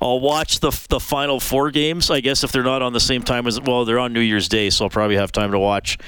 I'll 0.00 0.20
watch 0.20 0.60
the 0.60 0.70
the 0.88 1.00
final 1.00 1.40
four 1.40 1.70
games. 1.70 2.10
I 2.10 2.20
guess 2.20 2.44
if 2.44 2.52
they're 2.52 2.62
not 2.62 2.82
on 2.82 2.92
the 2.92 3.00
same 3.00 3.22
time 3.22 3.46
as 3.46 3.60
well, 3.60 3.84
they're 3.84 3.98
on 3.98 4.12
New 4.12 4.20
Year's 4.20 4.48
Day, 4.48 4.70
so 4.70 4.84
I'll 4.84 4.90
probably 4.90 5.16
have 5.16 5.32
time 5.32 5.52
to 5.52 5.58
watch. 5.58 5.98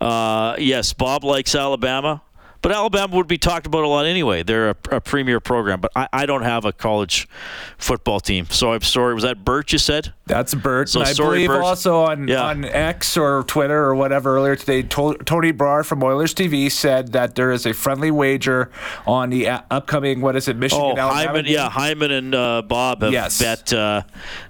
Uh, 0.00 0.56
yes, 0.58 0.92
Bob 0.92 1.24
likes 1.24 1.54
Alabama. 1.54 2.22
But 2.64 2.72
Alabama 2.72 3.14
would 3.16 3.26
be 3.28 3.36
talked 3.36 3.66
about 3.66 3.84
a 3.84 3.88
lot 3.88 4.06
anyway. 4.06 4.42
They're 4.42 4.70
a, 4.70 4.76
a 4.92 5.00
premier 5.02 5.38
program, 5.38 5.82
but 5.82 5.92
I, 5.94 6.08
I, 6.14 6.24
don't 6.24 6.44
have 6.44 6.64
a 6.64 6.72
college 6.72 7.28
football 7.76 8.20
team. 8.20 8.46
So 8.48 8.72
I'm 8.72 8.80
sorry. 8.80 9.12
Was 9.12 9.22
that 9.24 9.44
Bert 9.44 9.70
you 9.70 9.76
said? 9.78 10.14
That's 10.24 10.54
Bert. 10.54 10.88
So 10.88 11.00
and 11.00 11.08
I 11.10 11.12
sorry, 11.12 11.40
believe 11.40 11.48
Bert. 11.48 11.62
also 11.62 12.00
on, 12.04 12.26
Yeah. 12.26 12.42
on 12.42 12.64
X 12.64 13.18
or 13.18 13.42
Twitter 13.42 13.84
or 13.84 13.94
whatever 13.94 14.34
earlier 14.36 14.56
today, 14.56 14.82
Tony 14.82 15.52
Brar 15.52 15.84
from 15.84 16.02
Oilers 16.02 16.32
TV 16.32 16.72
said 16.72 17.12
that 17.12 17.34
there 17.34 17.52
is 17.52 17.66
a 17.66 17.74
friendly 17.74 18.10
wager 18.10 18.70
on 19.06 19.28
the 19.28 19.46
uh, 19.46 19.60
upcoming, 19.70 20.22
what 20.22 20.34
is 20.34 20.48
it, 20.48 20.56
Michigan 20.56 20.82
Oh, 20.82 20.96
Alabama 20.96 21.12
Hyman, 21.12 21.44
game? 21.44 21.52
yeah, 21.52 21.68
Hyman 21.68 22.10
and 22.12 22.34
uh, 22.34 22.62
Bob 22.62 23.02
have 23.02 23.12
Yes. 23.12 23.38
bet 23.42 23.74
uh, 23.74 24.04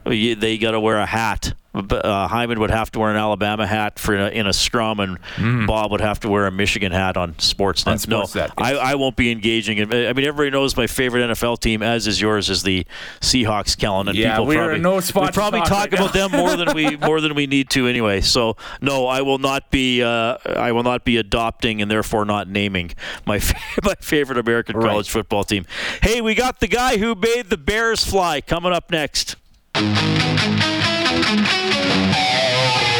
they 0.04 0.56
got 0.58 0.70
to 0.70 0.78
wear 0.78 0.98
a 0.98 1.06
hat. 1.06 1.54
Uh, 1.74 2.28
Hyman 2.28 2.60
would 2.60 2.70
have 2.70 2.90
to 2.92 3.00
wear 3.00 3.10
an 3.10 3.16
Alabama 3.16 3.66
hat 3.66 3.98
for 3.98 4.14
in 4.14 4.20
a, 4.20 4.28
in 4.28 4.46
a 4.46 4.52
scrum, 4.52 5.00
and 5.00 5.66
Bob 5.66 5.90
would 5.90 6.00
have 6.00 6.20
to 6.20 6.28
wear 6.28 6.46
a 6.46 6.52
Michigan 6.52 6.92
hat 6.92 7.16
on 7.16 7.34
Sportsnet. 7.34 7.88
On 7.88 7.96
Sportsnet, 7.98 8.48
no, 8.58 8.64
I, 8.64 8.92
I 8.92 8.94
won't 8.94 9.16
be 9.16 9.32
engaging. 9.32 9.78
in 9.78 9.92
I 9.92 10.12
mean, 10.12 10.24
everybody 10.24 10.50
knows 10.50 10.76
my 10.76 10.86
favorite 10.86 11.28
NFL 11.30 11.58
team, 11.58 11.82
as 11.82 12.06
is 12.06 12.20
yours, 12.20 12.48
is 12.48 12.62
the 12.62 12.86
Seahawks, 13.20 13.76
Kellen. 13.76 14.06
And 14.08 14.16
Yeah, 14.16 14.32
people 14.34 14.46
we 14.46 14.56
are 14.56 14.58
probably, 14.60 14.76
in 14.76 14.82
no 14.82 15.00
spot 15.00 15.26
we 15.26 15.32
probably 15.32 15.60
talk 15.62 15.90
right 15.90 15.94
about 15.94 16.12
them 16.12 16.30
more 16.30 16.56
than 16.56 16.74
we 16.74 16.96
more 16.96 17.20
than 17.20 17.34
we 17.34 17.46
need 17.48 17.70
to 17.70 17.88
anyway. 17.88 18.20
So 18.20 18.56
no, 18.80 19.06
I 19.08 19.22
will 19.22 19.38
not 19.38 19.70
be 19.72 20.02
uh, 20.02 20.36
I 20.46 20.70
will 20.70 20.84
not 20.84 21.04
be 21.04 21.16
adopting 21.16 21.82
and 21.82 21.90
therefore 21.90 22.24
not 22.24 22.48
naming 22.48 22.92
my 23.26 23.40
fa- 23.40 23.56
my 23.82 23.94
favorite 24.00 24.38
American 24.38 24.76
Right. 24.76 24.88
college 24.90 25.10
football 25.10 25.42
team. 25.44 25.66
Hey, 26.02 26.20
we 26.20 26.34
got 26.36 26.60
the 26.60 26.68
guy 26.68 26.98
who 26.98 27.14
made 27.16 27.50
the 27.50 27.56
Bears 27.58 28.04
fly 28.04 28.40
coming 28.40 28.72
up 28.72 28.90
next. 28.92 29.34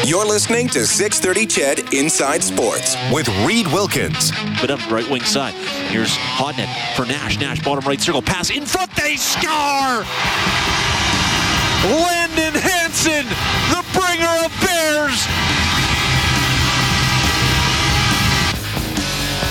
You're 0.05 0.23
listening 0.23 0.67
to 0.67 0.85
630 0.85 1.47
Ched 1.47 1.99
Inside 1.99 2.43
Sports. 2.43 2.95
with 3.11 3.27
Reid 3.43 3.65
Wilkins. 3.65 4.31
But 4.61 4.69
up 4.69 4.91
right 4.91 5.09
wing 5.09 5.23
side. 5.23 5.55
Here's 5.89 6.15
Hodnett 6.15 6.95
for 6.95 7.07
Nash. 7.07 7.39
Nash 7.39 7.63
bottom 7.63 7.83
right 7.85 7.99
circle. 7.99 8.21
Pass 8.21 8.51
in 8.51 8.67
front. 8.67 8.91
They 8.95 9.15
score! 9.15 10.05
Landon 11.89 12.53
Hanson, 12.53 13.25
the 13.73 13.83
bringer 13.97 14.45
of 14.45 14.53
Bears. 14.61 15.25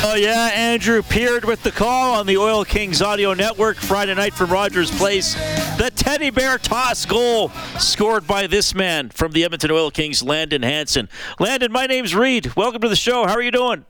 Oh 0.07 0.17
yeah, 0.17 0.51
Andrew 0.55 1.03
Peard 1.03 1.45
with 1.47 1.63
the 1.63 1.73
call 1.73 2.15
on 2.15 2.27
the 2.27 2.37
Oil 2.37 2.65
Kings 2.65 3.03
Audio 3.03 3.35
Network 3.35 3.79
Friday 3.79 4.15
night 4.15 4.35
from 4.35 4.51
Rogers 4.53 4.91
Place. 4.91 5.35
The 5.79 5.91
teddy 6.05 6.29
bear 6.29 6.59
toss 6.59 7.07
goal 7.07 7.49
scored 7.79 8.27
by 8.27 8.47
this 8.47 8.75
man 8.75 9.09
from 9.09 9.33
the 9.33 9.43
Edmonton 9.43 9.71
Oil 9.71 9.91
Kings, 9.91 10.23
Landon 10.23 10.63
Hanson. 10.63 11.09
Landon, 11.41 11.73
my 11.73 11.87
name's 11.87 12.15
Reid. 12.15 12.55
Welcome 12.55 12.83
to 12.83 12.91
the 12.91 12.97
show. 12.97 13.27
How 13.27 13.33
are 13.33 13.41
you 13.41 13.51
doing? 13.51 13.87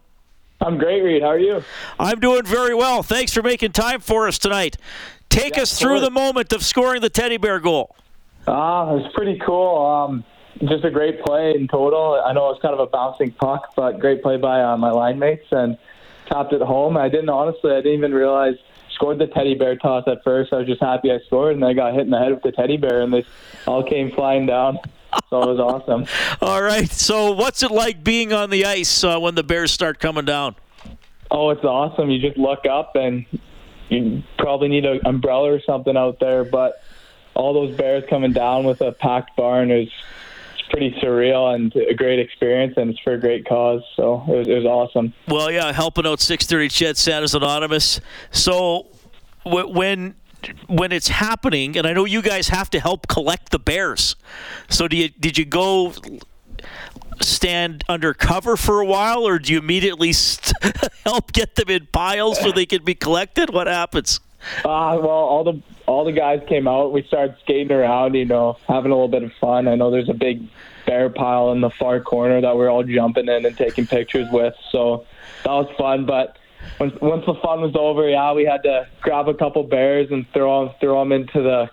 I'm 0.61 0.79
great, 0.79 1.03
Reid. 1.03 1.23
How 1.23 1.31
are 1.31 1.39
you? 1.41 1.65
I'm 1.99 2.21
doing 2.21 2.45
very 2.45 2.73
well. 2.73 3.03
Thanks 3.03 3.35
for 3.35 3.43
making 3.43 3.73
time 3.73 3.99
for 3.99 4.29
us 4.29 4.39
tonight. 4.39 4.77
Take 5.29 5.59
us 5.59 5.77
through 5.77 5.99
the 5.99 6.11
moment 6.11 6.53
of 6.53 6.65
scoring 6.65 7.01
the 7.01 7.11
teddy 7.11 7.37
bear 7.37 7.59
goal. 7.59 7.97
Ah, 8.47 8.93
it 8.93 9.03
was 9.03 9.13
pretty 9.13 9.41
cool. 9.45 9.85
Um, 9.85 10.25
just 10.61 10.85
a 10.85 10.93
great 10.93 11.21
play 11.21 11.51
in 11.57 11.67
total. 11.67 12.23
I 12.25 12.33
know 12.33 12.47
it 12.47 12.53
was 12.53 12.61
kind 12.63 12.75
of 12.75 12.79
a 12.79 12.87
bouncing 12.87 13.33
puck, 13.33 13.73
but 13.75 13.99
great 13.99 14.23
play 14.23 14.37
by 14.37 14.63
uh, 14.63 14.77
my 14.77 14.93
line 14.93 15.19
mates 15.19 15.47
and 15.51 15.77
tapped 16.29 16.53
it 16.53 16.63
home. 16.63 16.97
I 16.97 17.09
didn't 17.09 17.29
honestly, 17.29 17.73
I 17.73 17.79
didn't 17.79 17.95
even 17.95 18.15
realize 18.15 18.55
scored 18.95 19.19
the 19.19 19.27
teddy 19.27 19.55
bear 19.55 19.77
toss 19.77 20.05
at 20.07 20.23
first. 20.25 20.53
I 20.53 20.59
was 20.59 20.67
just 20.67 20.81
happy 20.81 21.11
I 21.11 21.19
scored, 21.27 21.55
and 21.55 21.63
then 21.63 21.71
I 21.71 21.75
got 21.75 21.93
hit 21.95 22.03
in 22.03 22.11
the 22.11 22.19
head 22.19 22.33
with 22.33 22.43
the 22.43 22.53
teddy 22.53 22.77
bear, 22.77 23.03
and 23.03 23.13
they 23.13 23.25
all 23.67 23.83
came 23.83 24.11
flying 24.13 24.47
down. 24.47 24.79
So 25.31 25.43
it 25.43 25.47
was 25.47 25.61
awesome. 25.61 26.07
All 26.41 26.61
right. 26.61 26.91
So, 26.91 27.31
what's 27.31 27.63
it 27.63 27.71
like 27.71 28.03
being 28.03 28.33
on 28.33 28.51
the 28.51 28.65
ice 28.65 29.05
uh, 29.05 29.17
when 29.21 29.37
the 29.37 29.45
Bears 29.45 29.71
start 29.71 30.01
coming 30.01 30.25
down? 30.25 30.57
Oh, 31.31 31.51
it's 31.51 31.63
awesome. 31.63 32.11
You 32.11 32.19
just 32.19 32.37
look 32.37 32.67
up 32.67 32.97
and 32.97 33.25
you 33.91 34.25
probably 34.39 34.69
need 34.69 34.85
an 34.85 35.01
umbrella 35.05 35.53
or 35.53 35.61
something 35.61 35.97
out 35.97 36.19
there, 36.19 36.43
but 36.43 36.83
all 37.35 37.53
those 37.53 37.77
bears 37.77 38.05
coming 38.09 38.33
down 38.33 38.65
with 38.65 38.81
a 38.81 38.93
packed 38.93 39.37
barn 39.37 39.71
is 39.71 39.89
pretty 40.71 40.93
surreal 41.03 41.55
and 41.55 41.75
a 41.77 41.95
great 41.95 42.19
experience, 42.19 42.75
and 42.77 42.91
it's 42.91 43.01
for 43.01 43.15
a 43.15 43.21
great 43.21 43.47
cause. 43.47 43.83
So 43.97 44.25
it 44.29 44.37
was, 44.37 44.49
it 44.49 44.55
was 44.55 44.65
awesome. 44.65 45.13
Well, 45.29 45.51
yeah, 45.51 45.73
helping 45.73 46.07
out 46.07 46.21
630 46.21 46.69
CHED 46.69 46.97
Santa's 46.97 47.35
Anonymous. 47.35 48.01
So 48.31 48.87
w- 49.45 49.69
when 49.69 50.15
when 50.67 50.93
it's 50.93 51.09
happening, 51.09 51.77
and 51.77 51.87
I 51.87 51.93
know 51.93 52.05
you 52.05 52.21
guys 52.21 52.49
have 52.49 52.69
to 52.71 52.81
help 52.81 53.09
collect 53.09 53.51
the 53.51 53.59
bears. 53.59 54.17
So 54.69 54.89
do 54.89 54.97
you 54.97 55.09
did 55.09 55.39
you 55.39 55.45
go 55.45 55.95
stand 57.21 57.85
undercover 57.89 58.57
for 58.57 58.81
a 58.81 58.87
while, 58.87 59.27
or 59.27 59.39
do 59.39 59.53
you 59.53 59.59
immediately 59.59 60.13
st- 60.13 60.77
help 61.05 61.33
get 61.33 61.55
them 61.55 61.69
in 61.69 61.87
piles 61.93 62.41
so 62.41 62.53
they 62.53 62.67
can 62.67 62.85
be 62.85 62.95
collected? 62.95 63.51
What 63.53 63.67
happens? 63.67 64.21
Uh, 64.59 64.99
well, 65.01 65.09
all 65.09 65.45
the 65.45 65.63
all 65.87 66.05
the 66.05 66.13
guys 66.13 66.41
came 66.49 66.67
out. 66.67 66.93
We 66.93 67.03
started 67.05 67.37
skating 67.43 67.73
around, 67.73 68.15
you 68.15 68.25
know, 68.25 68.57
having 68.69 68.91
a 68.91 68.95
little 68.95 69.09
bit 69.09 69.23
of 69.23 69.33
fun. 69.41 69.69
I 69.69 69.75
know 69.75 69.91
there's 69.91 70.09
a 70.09 70.15
big 70.15 70.47
bear 70.87 71.11
pile 71.11 71.53
in 71.53 71.61
the 71.61 71.71
far 71.71 72.01
corner 72.01 72.41
that 72.41 72.57
we're 72.57 72.71
all 72.71 72.83
jumping 72.83 73.29
in 73.29 73.45
and 73.45 73.57
taking 73.57 73.87
pictures 73.87 74.29
with. 74.33 74.55
So 74.71 75.07
that 75.45 75.51
was 75.51 75.69
fun. 75.77 76.07
But 76.07 76.39
once 76.81 76.95
once 77.01 77.27
the 77.27 77.35
fun 77.35 77.61
was 77.61 77.75
over, 77.77 78.09
yeah, 78.09 78.33
we 78.33 78.45
had 78.45 78.63
to 78.63 78.89
grab 79.03 79.29
a 79.29 79.35
couple 79.35 79.63
bears 79.65 80.11
and 80.11 80.27
throw 80.33 80.67
them 80.67 80.75
throw 80.81 81.01
them 81.01 81.13
into 81.13 81.43
the 81.43 81.71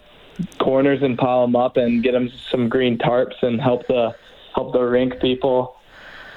corners 0.60 1.02
and 1.02 1.18
pile 1.18 1.46
them 1.46 1.56
up 1.56 1.78
and 1.78 2.04
get 2.04 2.12
them 2.12 2.30
some 2.50 2.68
green 2.68 2.98
tarps 2.98 3.42
and 3.42 3.62
help 3.62 3.88
the 3.88 4.16
help 4.54 4.74
the 4.74 4.82
rink 4.82 5.20
people 5.22 5.76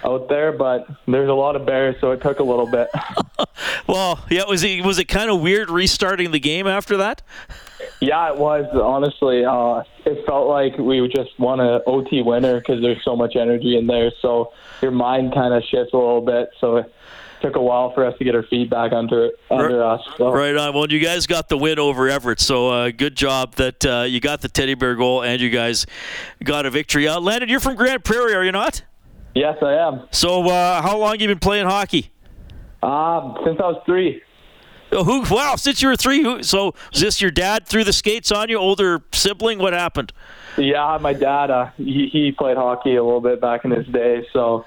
out 0.05 0.29
there. 0.29 0.53
But 0.53 0.87
there's 1.07 1.29
a 1.29 1.35
lot 1.35 1.57
of 1.57 1.67
bears, 1.67 1.97
so 2.01 2.13
it 2.13 2.21
took 2.23 2.39
a 2.39 2.45
little 2.45 2.67
bit. 2.67 2.89
Well, 3.87 4.25
yeah, 4.31 4.45
was 4.45 4.65
it 4.65 4.85
was 4.85 4.99
it 4.99 5.07
kind 5.07 5.31
of 5.31 5.41
weird 5.41 5.71
restarting 5.71 6.31
the 6.31 6.41
game 6.41 6.67
after 6.67 6.97
that? 6.97 7.23
Yeah, 8.01 8.33
it 8.33 8.39
was 8.39 8.67
honestly. 8.75 9.45
Uh, 9.45 9.83
it 10.05 10.27
felt 10.27 10.49
like 10.49 10.77
we 10.79 11.07
just 11.09 11.39
won 11.39 11.61
an 11.61 11.81
OT 11.87 12.23
winner 12.23 12.59
because 12.59 12.83
there's 12.83 13.03
so 13.05 13.17
much 13.17 13.37
energy 13.37 13.77
in 13.77 13.87
there. 13.87 14.13
So 14.21 14.53
your 14.83 14.91
mind 14.91 15.35
kind 15.35 15.55
of 15.55 15.63
shifts 15.65 15.93
a 15.93 15.97
little 15.97 16.21
bit. 16.21 16.51
So 16.61 16.77
it 16.77 16.93
took 17.41 17.57
a 17.57 17.63
while 17.63 17.93
for 17.93 18.05
us 18.05 18.17
to 18.19 18.25
get 18.25 18.35
our 18.35 18.43
feet 18.43 18.71
back 18.71 18.93
under 18.93 19.31
under 19.51 19.83
us. 19.83 20.01
So. 20.17 20.33
Right 20.33 20.57
on. 20.57 20.75
Well, 20.75 20.91
you 20.91 21.01
guys 21.01 21.27
got 21.27 21.49
the 21.49 21.57
win 21.57 21.79
over 21.79 22.09
Everett, 22.09 22.41
so 22.41 22.69
uh, 22.71 22.91
good 22.91 23.17
job 23.17 23.55
that 23.57 23.85
uh, 23.85 24.03
you 24.03 24.21
got 24.21 24.41
the 24.41 24.49
teddy 24.49 24.75
bear 24.75 24.95
goal 24.95 25.23
and 25.23 25.41
you 25.41 25.51
guys 25.51 25.87
got 26.43 26.67
a 26.67 26.71
victory. 26.71 27.09
Uh, 27.09 27.21
Landon, 27.21 27.49
you're 27.49 27.61
from 27.61 27.77
Grande 27.77 28.05
Prairie, 28.05 28.35
are 28.35 28.45
you 28.45 28.53
not? 28.53 28.83
Yes, 29.35 29.59
I 29.63 29.75
am. 29.75 30.07
So, 30.13 30.49
uh, 30.49 30.81
how 30.81 30.97
long 30.97 31.19
you 31.19 31.27
been 31.27 31.39
playing 31.39 31.67
hockey? 31.67 32.13
Um, 32.83 33.37
since 33.45 33.59
I 33.59 33.69
was 33.69 33.83
three. 33.85 34.23
Who? 35.03 35.23
Wow, 35.29 35.57
since 35.57 35.83
you 35.83 35.89
were 35.89 35.97
three. 35.97 36.23
Who, 36.23 36.43
so, 36.45 36.75
is 36.93 37.01
this 37.01 37.21
your 37.21 37.33
dad 37.33 37.67
threw 37.67 37.83
the 37.83 37.93
skates 37.93 38.31
on 38.31 38.49
you? 38.49 38.59
Older 38.59 39.03
sibling? 39.13 39.59
What 39.59 39.73
happened? 39.73 40.13
Yeah, 40.57 40.99
my 41.01 41.13
dad. 41.13 41.51
Uh, 41.51 41.71
he, 41.77 42.09
he 42.13 42.31
played 42.31 42.57
hockey 42.57 42.95
a 42.95 43.03
little 43.03 43.21
bit 43.21 43.41
back 43.41 43.65
in 43.65 43.73
his 43.73 43.87
day, 43.89 44.25
so 44.33 44.67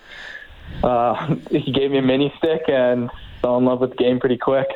uh, 0.84 1.36
he 1.50 1.72
gave 1.72 1.92
me 1.92 2.00
a 2.00 2.02
mini 2.02 2.34
stick 2.38 2.64
and 2.68 3.10
fell 3.42 3.58
in 3.58 3.64
love 3.64 3.80
with 3.80 3.92
the 3.92 3.96
game 3.96 4.20
pretty 4.20 4.38
quick. 4.38 4.68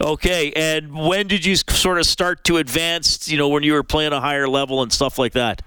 Okay, 0.00 0.52
and 0.54 0.92
when 0.92 1.28
did 1.28 1.44
you 1.44 1.54
sort 1.56 1.98
of 1.98 2.06
start 2.06 2.42
to 2.44 2.56
advance? 2.56 3.28
You 3.28 3.38
know, 3.38 3.48
when 3.48 3.62
you 3.62 3.74
were 3.74 3.84
playing 3.84 4.12
a 4.12 4.20
higher 4.20 4.48
level 4.48 4.82
and 4.82 4.92
stuff 4.92 5.18
like 5.18 5.32
that. 5.32 5.62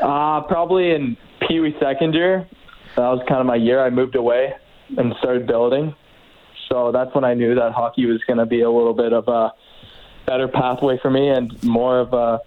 Uh, 0.00 0.40
probably 0.42 0.92
in 0.92 1.18
Pee 1.46 1.60
Wee 1.60 1.76
second 1.80 2.14
year. 2.14 2.48
That 2.96 3.08
was 3.08 3.22
kind 3.28 3.40
of 3.40 3.46
my 3.46 3.56
year. 3.56 3.84
I 3.84 3.90
moved 3.90 4.16
away 4.16 4.54
and 4.96 5.14
started 5.18 5.46
building. 5.46 5.94
So 6.72 6.92
that's 6.92 7.12
when 7.14 7.24
I 7.24 7.34
knew 7.34 7.54
that 7.56 7.72
hockey 7.72 8.06
was 8.06 8.22
going 8.26 8.38
to 8.38 8.46
be 8.46 8.60
a 8.60 8.70
little 8.70 8.94
bit 8.94 9.12
of 9.12 9.26
a 9.26 9.52
better 10.26 10.46
pathway 10.46 10.98
for 11.02 11.10
me 11.10 11.28
and 11.28 11.60
more 11.64 11.98
of 11.98 12.12
a 12.12 12.40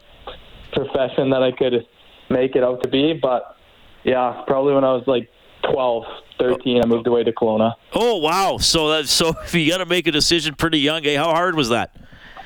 profession 0.72 1.30
that 1.32 1.44
I 1.44 1.52
could 1.52 1.86
make 2.30 2.56
it 2.56 2.64
out 2.64 2.82
to 2.84 2.90
be. 2.90 3.14
But 3.22 3.58
yeah, 4.04 4.44
probably 4.48 4.74
when 4.74 4.86
I 4.86 4.94
was 4.94 5.04
like 5.08 5.30
12, 5.70 6.04
13, 6.40 6.82
I 6.82 6.86
moved 6.86 7.08
away 7.08 7.24
to 7.24 7.34
Kelowna. 7.34 7.74
Oh 7.94 8.18
wow! 8.18 8.58
So 8.58 8.90
that 8.92 9.08
so 9.08 9.34
you 9.52 9.70
got 9.70 9.80
to 9.80 9.86
make 9.86 10.08
a 10.08 10.12
decision 10.12 10.56
pretty 10.56 10.80
young. 10.80 11.06
Eh? 11.06 11.18
How 11.18 11.32
hard 11.32 11.56
was 11.56 11.70
that? 11.70 11.96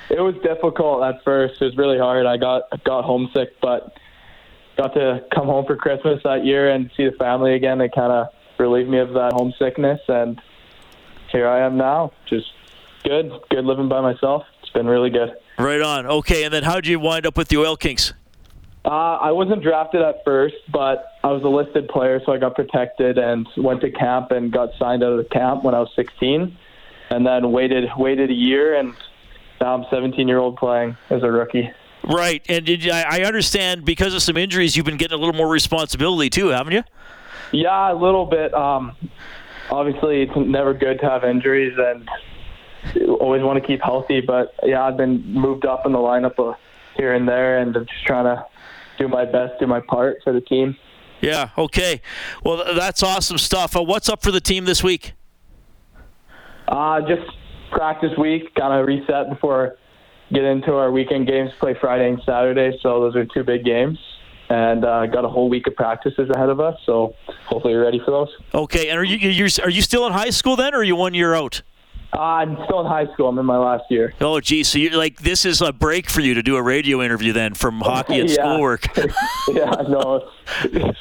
It 0.09 0.21
was 0.21 0.35
difficult 0.43 1.03
at 1.03 1.23
first. 1.23 1.61
It 1.61 1.65
was 1.65 1.77
really 1.77 1.99
hard. 1.99 2.25
I 2.25 2.37
got 2.37 2.63
got 2.83 3.03
homesick, 3.03 3.59
but 3.61 3.93
got 4.77 4.93
to 4.93 5.25
come 5.33 5.45
home 5.45 5.65
for 5.65 5.75
Christmas 5.75 6.21
that 6.23 6.45
year 6.45 6.71
and 6.71 6.89
see 6.97 7.05
the 7.05 7.15
family 7.17 7.55
again. 7.55 7.81
It 7.81 7.91
kind 7.93 8.11
of 8.11 8.27
relieved 8.57 8.89
me 8.89 8.99
of 8.99 9.09
that 9.13 9.33
homesickness, 9.33 9.99
and 10.07 10.41
here 11.37 11.47
I 11.47 11.65
am 11.65 11.77
now. 11.77 12.11
Just 12.27 12.47
good, 13.03 13.31
good 13.49 13.63
living 13.63 13.87
by 13.87 14.01
myself. 14.01 14.43
It's 14.61 14.71
been 14.71 14.87
really 14.87 15.11
good. 15.11 15.35
Right 15.59 15.81
on. 15.81 16.05
Okay, 16.07 16.43
and 16.43 16.53
then 16.53 16.63
how 16.63 16.75
did 16.75 16.87
you 16.87 16.99
wind 16.99 17.25
up 17.25 17.37
with 17.37 17.47
the 17.49 17.57
Oil 17.57 17.77
Kings? 17.77 18.13
Uh, 18.83 18.89
I 18.89 19.31
wasn't 19.31 19.61
drafted 19.61 20.01
at 20.01 20.23
first, 20.23 20.55
but 20.71 21.05
I 21.23 21.27
was 21.27 21.43
a 21.43 21.47
listed 21.47 21.89
player, 21.89 22.21
so 22.25 22.31
I 22.31 22.37
got 22.37 22.55
protected 22.55 23.17
and 23.17 23.47
went 23.57 23.81
to 23.81 23.91
camp 23.91 24.31
and 24.31 24.51
got 24.51 24.69
signed 24.79 25.03
out 25.03 25.11
of 25.11 25.17
the 25.17 25.29
camp 25.29 25.63
when 25.63 25.75
I 25.75 25.79
was 25.79 25.89
16, 25.95 26.57
and 27.09 27.25
then 27.25 27.51
waited 27.51 27.89
waited 27.97 28.31
a 28.31 28.33
year, 28.33 28.75
and 28.75 28.95
now 29.61 29.75
I'm 29.75 29.85
17 29.91 30.27
year 30.27 30.39
old 30.39 30.57
playing 30.57 30.97
as 31.09 31.21
a 31.21 31.31
rookie. 31.31 31.69
Right, 32.03 32.43
and 32.47 32.65
did, 32.65 32.89
I 32.89 33.23
understand 33.23 33.83
because 33.83 34.13
of 34.13 34.21
some 34.21 34.37
injuries, 34.37 34.77
you've 34.77 34.85
been 34.85 34.97
getting 34.97 35.15
a 35.15 35.19
little 35.19 35.35
more 35.35 35.49
responsibility 35.49 36.29
too, 36.29 36.47
haven't 36.47 36.73
you? 36.73 36.83
Yeah, 37.51 37.91
a 37.91 37.93
little 37.93 38.25
bit. 38.25 38.53
Um, 38.53 38.95
obviously, 39.69 40.21
it's 40.23 40.31
never 40.35 40.73
good 40.73 40.99
to 40.99 41.09
have 41.09 41.23
injuries, 41.23 41.73
and 41.77 42.09
always 43.19 43.41
want 43.43 43.61
to 43.61 43.65
keep 43.65 43.81
healthy. 43.81 44.21
But 44.21 44.53
yeah, 44.63 44.83
I've 44.83 44.97
been 44.97 45.23
moved 45.33 45.65
up 45.65 45.85
in 45.85 45.91
the 45.91 45.97
lineup 45.97 46.55
here 46.95 47.13
and 47.13 47.27
there, 47.27 47.59
and 47.59 47.75
I'm 47.75 47.85
just 47.85 48.05
trying 48.05 48.25
to 48.25 48.45
do 48.97 49.07
my 49.07 49.25
best, 49.25 49.59
do 49.59 49.67
my 49.67 49.81
part 49.81 50.17
for 50.23 50.33
the 50.33 50.41
team. 50.41 50.75
Yeah. 51.21 51.49
Okay. 51.57 52.01
Well, 52.43 52.75
that's 52.75 53.01
awesome 53.01 53.37
stuff. 53.37 53.75
Uh, 53.75 53.83
what's 53.83 54.09
up 54.09 54.21
for 54.21 54.31
the 54.31 54.41
team 54.41 54.65
this 54.65 54.83
week? 54.83 55.13
Uh, 56.67 57.01
just 57.01 57.29
practice 57.71 58.11
week, 58.17 58.53
kind 58.55 58.73
of 58.73 58.85
reset 58.85 59.29
before 59.29 59.77
get 60.31 60.43
into 60.43 60.73
our 60.73 60.91
weekend 60.91 61.25
games. 61.25 61.51
Play 61.59 61.75
Friday 61.79 62.09
and 62.09 62.21
Saturday, 62.25 62.77
so 62.81 62.99
those 62.99 63.15
are 63.15 63.25
two 63.25 63.43
big 63.43 63.63
games 63.63 63.97
and 64.49 64.85
uh, 64.85 65.05
got 65.07 65.25
a 65.25 65.29
whole 65.29 65.49
week 65.49 65.67
of 65.67 65.75
practices 65.75 66.29
ahead 66.33 66.49
of 66.49 66.59
us. 66.59 66.79
So 66.85 67.13
hopefully 67.45 67.73
you're 67.73 67.83
ready 67.83 67.99
for 67.99 68.11
those. 68.11 68.29
Okay, 68.53 68.89
and 68.89 68.97
are 68.97 69.03
you 69.03 69.17
you're, 69.17 69.49
are 69.63 69.69
you 69.69 69.81
still 69.81 70.05
in 70.07 70.13
high 70.13 70.29
school 70.29 70.55
then, 70.55 70.73
or 70.73 70.79
are 70.79 70.83
you 70.83 70.95
one 70.95 71.13
year 71.13 71.33
out? 71.33 71.61
Uh, 72.13 72.21
I'm 72.21 72.57
still 72.65 72.79
in 72.79 72.85
high 72.85 73.11
school. 73.13 73.27
I'm 73.27 73.37
in 73.37 73.45
my 73.45 73.57
last 73.57 73.83
year. 73.89 74.13
Oh, 74.21 74.39
geez. 74.39 74.69
So 74.69 74.79
you're 74.79 74.97
like, 74.97 75.19
this 75.19 75.45
is 75.45 75.61
a 75.61 75.73
break 75.73 76.09
for 76.09 76.21
you 76.21 76.35
to 76.35 76.41
do 76.41 76.55
a 76.55 76.61
radio 76.63 77.01
interview 77.01 77.33
then 77.33 77.53
from 77.53 77.79
hockey 77.81 78.21
and 78.21 78.29
yeah. 78.29 78.35
schoolwork. 78.35 78.87
yeah, 79.49 79.71
no. 79.87 80.29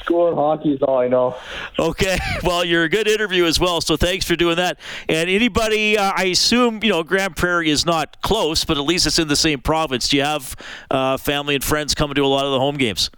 School 0.00 0.28
and 0.28 0.36
hockey 0.36 0.72
is 0.72 0.82
all 0.82 0.98
I 0.98 1.08
know. 1.08 1.36
Okay. 1.78 2.18
Well, 2.42 2.64
you're 2.64 2.84
a 2.84 2.88
good 2.88 3.08
interview 3.08 3.44
as 3.44 3.58
well. 3.58 3.80
So 3.80 3.96
thanks 3.96 4.24
for 4.24 4.36
doing 4.36 4.56
that. 4.56 4.78
And 5.08 5.28
anybody, 5.28 5.98
uh, 5.98 6.12
I 6.14 6.24
assume, 6.24 6.80
you 6.82 6.90
know, 6.90 7.02
Grande 7.02 7.34
Prairie 7.34 7.70
is 7.70 7.84
not 7.84 8.20
close, 8.20 8.64
but 8.64 8.76
at 8.76 8.84
least 8.84 9.06
it's 9.06 9.18
in 9.18 9.26
the 9.26 9.36
same 9.36 9.60
province. 9.60 10.08
Do 10.08 10.18
you 10.18 10.22
have 10.22 10.54
uh, 10.90 11.16
family 11.16 11.54
and 11.54 11.64
friends 11.64 11.94
coming 11.94 12.14
to 12.16 12.22
a 12.22 12.26
lot 12.26 12.44
of 12.44 12.52
the 12.52 12.60
home 12.60 12.76
games? 12.76 13.10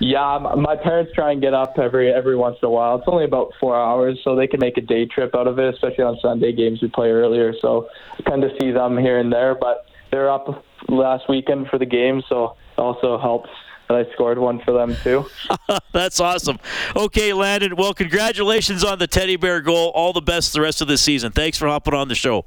Yeah, 0.00 0.38
my 0.56 0.76
parents 0.76 1.12
try 1.14 1.32
and 1.32 1.40
get 1.40 1.54
up 1.54 1.78
every 1.78 2.12
every 2.12 2.36
once 2.36 2.56
in 2.62 2.66
a 2.66 2.70
while. 2.70 2.96
It's 2.96 3.04
only 3.06 3.24
about 3.24 3.52
four 3.60 3.76
hours, 3.76 4.18
so 4.24 4.34
they 4.34 4.46
can 4.46 4.60
make 4.60 4.76
a 4.76 4.80
day 4.80 5.06
trip 5.06 5.34
out 5.34 5.46
of 5.46 5.58
it, 5.58 5.72
especially 5.74 6.04
on 6.04 6.18
Sunday 6.20 6.52
games 6.52 6.82
we 6.82 6.88
play 6.88 7.10
earlier. 7.10 7.54
So 7.60 7.88
I 8.18 8.22
kind 8.22 8.44
of 8.44 8.50
see 8.60 8.70
them 8.70 8.98
here 8.98 9.18
and 9.18 9.32
there, 9.32 9.54
but 9.54 9.86
they're 10.10 10.30
up 10.30 10.64
last 10.88 11.28
weekend 11.28 11.68
for 11.68 11.78
the 11.78 11.86
game, 11.86 12.22
so 12.28 12.56
it 12.76 12.80
also 12.80 13.18
helps 13.18 13.50
that 13.88 13.96
I 13.96 14.12
scored 14.12 14.38
one 14.38 14.60
for 14.60 14.72
them 14.72 14.96
too. 15.02 15.26
That's 15.92 16.20
awesome. 16.20 16.58
Okay, 16.96 17.32
Landon. 17.32 17.76
Well, 17.76 17.94
congratulations 17.94 18.84
on 18.84 18.98
the 18.98 19.06
teddy 19.06 19.36
bear 19.36 19.60
goal. 19.60 19.92
All 19.94 20.12
the 20.12 20.22
best 20.22 20.52
the 20.52 20.60
rest 20.60 20.80
of 20.80 20.88
the 20.88 20.98
season. 20.98 21.32
Thanks 21.32 21.58
for 21.58 21.68
hopping 21.68 21.94
on 21.94 22.08
the 22.08 22.14
show. 22.14 22.46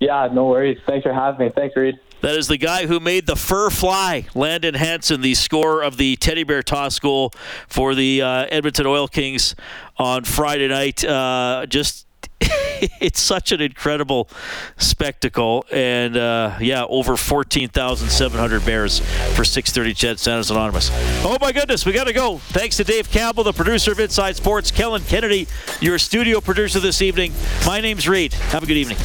Yeah, 0.00 0.28
no 0.32 0.46
worries. 0.46 0.78
Thanks 0.86 1.04
for 1.04 1.14
having 1.14 1.46
me. 1.46 1.52
Thanks, 1.54 1.76
Reid. 1.76 1.98
That 2.24 2.36
is 2.36 2.48
the 2.48 2.56
guy 2.56 2.86
who 2.86 3.00
made 3.00 3.26
the 3.26 3.36
fur 3.36 3.68
fly, 3.68 4.24
Landon 4.34 4.72
Hanson, 4.72 5.20
the 5.20 5.34
score 5.34 5.82
of 5.82 5.98
the 5.98 6.16
teddy 6.16 6.42
bear 6.42 6.62
toss 6.62 6.98
goal 6.98 7.34
for 7.68 7.94
the 7.94 8.22
uh, 8.22 8.46
Edmonton 8.48 8.86
Oil 8.86 9.08
Kings 9.08 9.54
on 9.98 10.24
Friday 10.24 10.68
night. 10.68 11.04
Uh, 11.04 11.66
just 11.68 12.06
it's 12.40 13.20
such 13.20 13.52
an 13.52 13.60
incredible 13.60 14.30
spectacle, 14.78 15.66
and 15.70 16.16
uh, 16.16 16.56
yeah, 16.62 16.86
over 16.86 17.18
fourteen 17.18 17.68
thousand 17.68 18.08
seven 18.08 18.40
hundred 18.40 18.64
bears 18.64 19.00
for 19.34 19.44
six 19.44 19.70
thirty. 19.70 19.92
CHED 19.92 20.18
Santa's 20.18 20.50
Anonymous. 20.50 20.88
Oh 21.26 21.36
my 21.42 21.52
goodness, 21.52 21.84
we 21.84 21.92
got 21.92 22.04
to 22.04 22.14
go. 22.14 22.38
Thanks 22.38 22.78
to 22.78 22.84
Dave 22.84 23.10
Campbell, 23.10 23.44
the 23.44 23.52
producer 23.52 23.92
of 23.92 24.00
Inside 24.00 24.36
Sports, 24.36 24.70
Kellen 24.70 25.02
Kennedy, 25.02 25.46
your 25.82 25.98
studio 25.98 26.40
producer 26.40 26.80
this 26.80 27.02
evening. 27.02 27.34
My 27.66 27.82
name's 27.82 28.08
Reid. 28.08 28.32
Have 28.32 28.62
a 28.62 28.66
good 28.66 28.78
evening. 28.78 28.96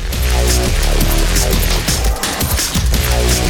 Podcast. 3.19 3.48